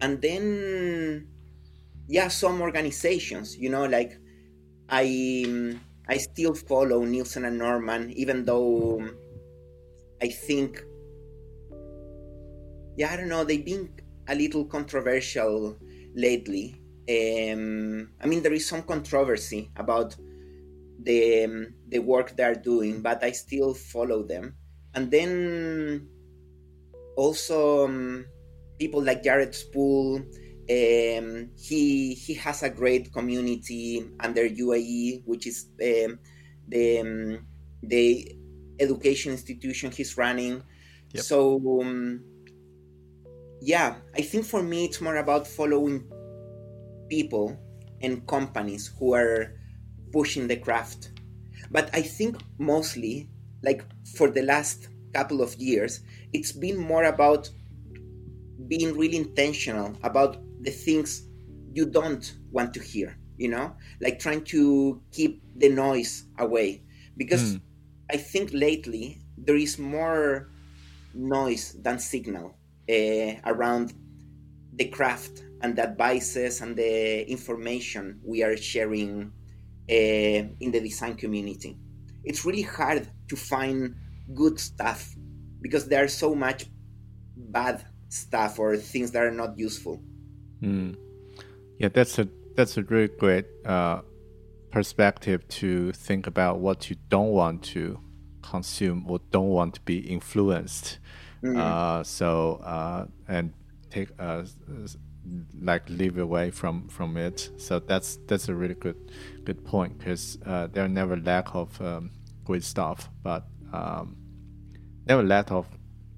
[0.00, 1.28] And then
[2.08, 4.18] yeah some organizations you know like
[4.88, 9.02] i um, i still follow nielsen and norman even though
[10.22, 10.82] i think
[12.96, 13.88] yeah i don't know they've been
[14.28, 15.76] a little controversial
[16.14, 20.16] lately um, I mean, there is some controversy about
[21.02, 24.54] the um, the work they're doing, but I still follow them.
[24.94, 26.08] And then
[27.16, 28.26] also um,
[28.78, 30.22] people like Jared Spool.
[30.70, 36.18] Um, he he has a great community under UIE, which is um,
[36.68, 37.46] the um,
[37.82, 38.34] the
[38.80, 40.62] education institution he's running.
[41.12, 41.22] Yep.
[41.22, 41.84] So
[43.60, 46.04] yeah, I think for me it's more about following
[47.14, 47.56] people
[48.00, 49.54] and companies who are
[50.12, 51.00] pushing the craft.
[51.70, 53.28] But I think mostly,
[53.62, 53.84] like
[54.16, 56.00] for the last couple of years,
[56.32, 57.48] it's been more about
[58.66, 60.32] being really intentional about
[60.66, 61.28] the things
[61.72, 63.66] you don't want to hear, you know,
[64.00, 66.82] like trying to keep the noise away.
[67.16, 67.60] Because mm.
[68.10, 70.50] I think lately there is more
[71.14, 72.56] noise than signal
[72.90, 73.94] uh, around
[74.76, 79.32] the craft and the advices and the information we are sharing
[79.90, 81.78] uh, in the design community.
[82.22, 83.96] It's really hard to find
[84.34, 85.14] good stuff
[85.62, 86.66] because there's so much
[87.34, 90.02] bad stuff or things that are not useful.
[90.60, 90.96] Mm.
[91.78, 94.02] Yeah, that's a that's a really great uh,
[94.70, 97.98] perspective to think about what you don't want to
[98.42, 100.98] consume or don't want to be influenced.
[101.42, 101.58] Mm-hmm.
[101.58, 103.54] Uh, so uh, and
[103.90, 104.44] take uh,
[105.60, 107.50] like live away from from it.
[107.56, 109.12] So that's that's a really good
[109.44, 112.10] good point because uh, there are never lack of um,
[112.44, 114.16] great stuff, but um,
[115.06, 115.66] never lack of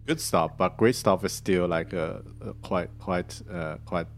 [0.06, 0.56] good stuff.
[0.56, 4.08] But great stuff is still like a, a quite quite uh, quite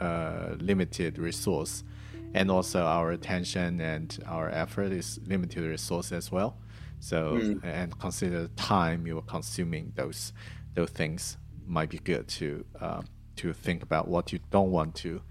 [0.00, 1.84] uh, limited resource,
[2.34, 6.58] and also our attention and our effort is limited resource as well.
[6.98, 7.60] So mm.
[7.62, 10.32] and consider the time you are consuming those
[10.74, 11.36] those things
[11.66, 12.64] might be good to.
[12.80, 15.22] Um, to think about what you don't want to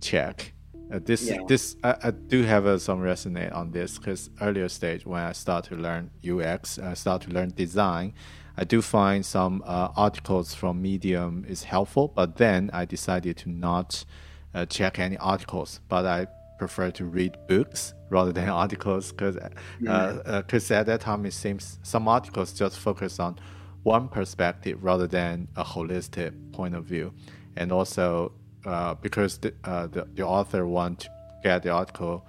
[0.00, 0.52] check.
[0.92, 1.38] Uh, this yeah.
[1.48, 5.32] this I, I, do have uh, some resonate on this because earlier stage when I
[5.32, 8.14] start to learn UX, I start to learn design.
[8.56, 13.50] I do find some uh, articles from Medium is helpful, but then I decided to
[13.50, 14.04] not
[14.54, 16.28] uh, check any articles, but I
[16.58, 19.36] prefer to read books rather than articles because
[19.80, 23.38] because uh, uh, at that time it seems some articles just focus on
[23.82, 27.12] one perspective rather than a holistic point of view
[27.56, 28.32] and also
[28.64, 31.10] uh, because the, uh, the, the author want to
[31.42, 32.26] get the article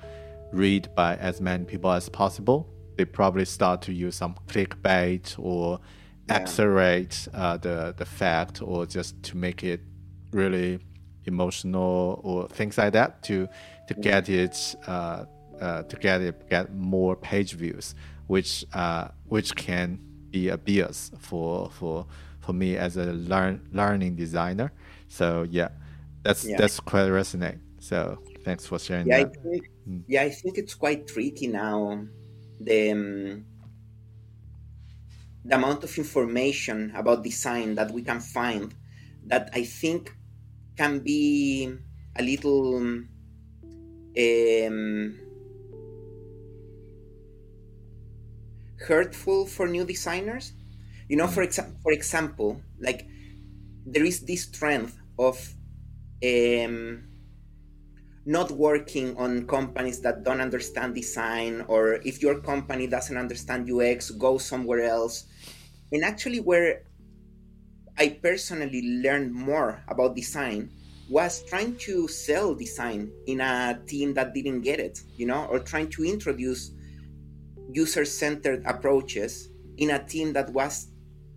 [0.52, 5.80] read by as many people as possible, they probably start to use some clickbait or
[6.28, 6.36] yeah.
[6.36, 9.82] accelerate uh, the the fact or just to make it
[10.32, 10.80] really
[11.26, 13.48] emotional or things like that to
[13.88, 15.26] to get it uh,
[15.62, 17.96] uh, to get it get more page views,
[18.28, 20.00] which uh, which can
[20.30, 22.06] be a bias for for
[22.40, 24.72] for me as a learn learning designer.
[25.08, 25.70] So yeah,
[26.24, 26.58] that's yeah.
[26.58, 27.60] that's quite resonate.
[27.80, 29.38] So thanks for sharing yeah, that.
[29.38, 30.04] I think, mm.
[30.08, 32.06] Yeah, I think it's quite tricky now.
[32.60, 33.46] The um,
[35.46, 38.74] the amount of information about design that we can find
[39.28, 40.14] that I think
[40.76, 41.74] can be
[42.18, 42.78] a little
[44.18, 45.20] um,
[48.80, 50.54] hurtful for new designers.
[51.08, 53.08] You know, for example, for example, like
[53.86, 55.38] there is this trend of
[56.24, 57.08] um,
[58.26, 64.12] not working on companies that don't understand design, or if your company doesn't understand UX,
[64.12, 65.26] go somewhere else.
[65.92, 66.84] And actually, where
[67.98, 70.70] I personally learned more about design
[71.10, 75.60] was trying to sell design in a team that didn't get it, you know, or
[75.60, 76.72] trying to introduce
[77.72, 80.90] user centered approaches in a team that was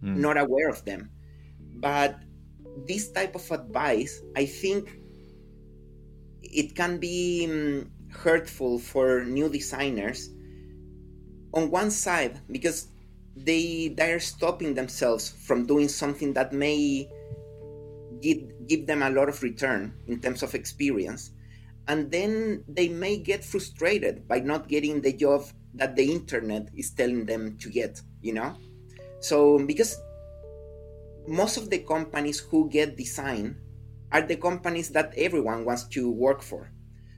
[0.03, 0.17] mm.
[0.17, 1.11] not aware of them.
[1.77, 2.19] But
[2.87, 4.99] this type of advice, I think
[6.43, 10.31] it can be um, hurtful for new designers
[11.53, 12.89] on one side because
[13.37, 17.09] they they're stopping themselves from doing something that may
[18.21, 21.31] give give them a lot of return in terms of experience.
[21.89, 25.45] And then they may get frustrated by not getting the job
[25.75, 28.55] that the internet is telling them to get you know?
[29.21, 30.01] So because
[31.27, 33.57] most of the companies who get design
[34.13, 36.73] are the companies that everyone wants to work for.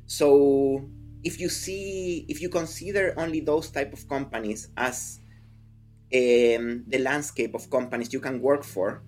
[0.06, 0.88] So
[1.24, 5.20] if you see, if you consider only those type of companies as
[6.14, 9.02] um, the landscape of companies you can work for,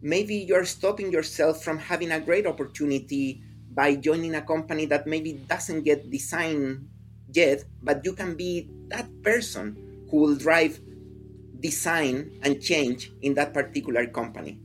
[0.00, 3.42] maybe you're stopping yourself from having a great opportunity
[3.72, 6.88] by joining a company that maybe doesn't get design
[7.32, 10.80] yet, but you can be that person who will drive
[11.60, 14.58] design and change in that particular company.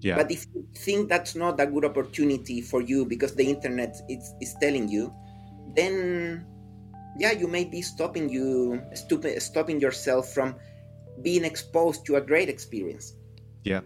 [0.00, 0.16] Yeah.
[0.16, 4.34] But if you think that's not a good opportunity for you because the internet is,
[4.40, 5.12] is telling you,
[5.76, 6.44] then
[7.18, 10.56] yeah, you may be stopping you stupid, stopping yourself from
[11.22, 13.14] being exposed to a great experience.
[13.62, 13.80] Yeah.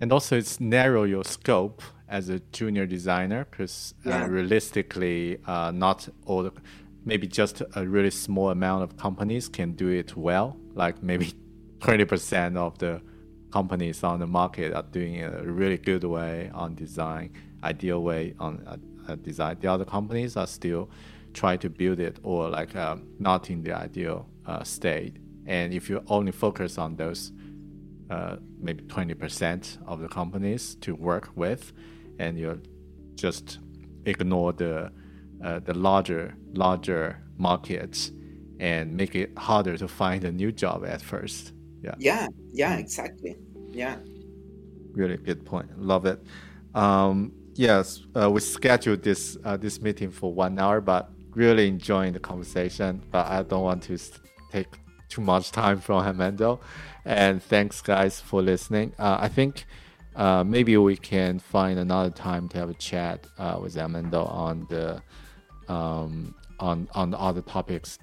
[0.00, 6.08] And also it's narrow your scope as a junior designer because uh, realistically uh, not
[6.26, 6.52] all the,
[7.04, 11.32] maybe just a really small amount of companies can do it well like maybe
[11.84, 13.02] 20% of the
[13.52, 17.30] companies on the market are doing it a really good way on design
[17.62, 18.76] ideal way on uh,
[19.12, 19.56] uh, design.
[19.60, 20.90] The other companies are still
[21.34, 25.16] try to build it or like uh, not in the ideal uh, state.
[25.46, 27.32] And if you only focus on those
[28.10, 31.72] uh, maybe 20% of the companies to work with
[32.18, 32.62] and you
[33.14, 33.58] just
[34.04, 34.90] ignore the
[35.44, 38.12] uh, the larger larger markets
[38.60, 41.53] and make it harder to find a new job at first
[41.84, 43.36] yeah Yeah, yeah, exactly.
[43.72, 43.96] Yeah.
[44.94, 46.24] really good point love it
[46.74, 52.12] um, yes uh, we scheduled this uh, this meeting for one hour but really enjoying
[52.12, 53.98] the conversation but i don't want to
[54.52, 54.68] take
[55.08, 56.60] too much time from Armando.
[57.04, 59.66] and thanks guys for listening uh, i think
[60.16, 64.64] uh, maybe we can find another time to have a chat uh, with Armando on
[64.70, 65.02] the
[65.68, 67.98] um, on on the other topics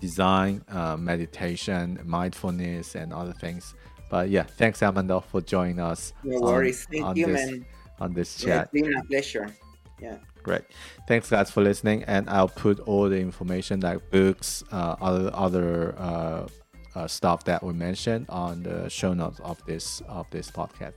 [0.00, 3.74] design uh, meditation mindfulness and other things
[4.10, 7.66] but yeah thanks Armando for joining us No on- Thank on you, this, man.
[8.00, 9.54] on this Yeah, chat it's been a pleasure.
[10.00, 10.18] Yeah.
[10.44, 10.62] Great.
[11.08, 12.04] Thanks, guys, for listening.
[12.04, 16.46] And I'll put all the information like books, uh, other other uh,
[16.94, 20.94] uh, stuff that we mentioned on the show notes of this of this podcast.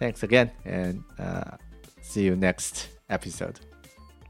[0.00, 1.52] Thanks again, and uh,
[2.02, 3.60] see you next episode.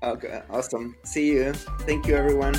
[0.02, 0.42] Okay.
[0.50, 0.94] Awesome.
[1.04, 1.54] See you.
[1.88, 2.54] Thank you, everyone.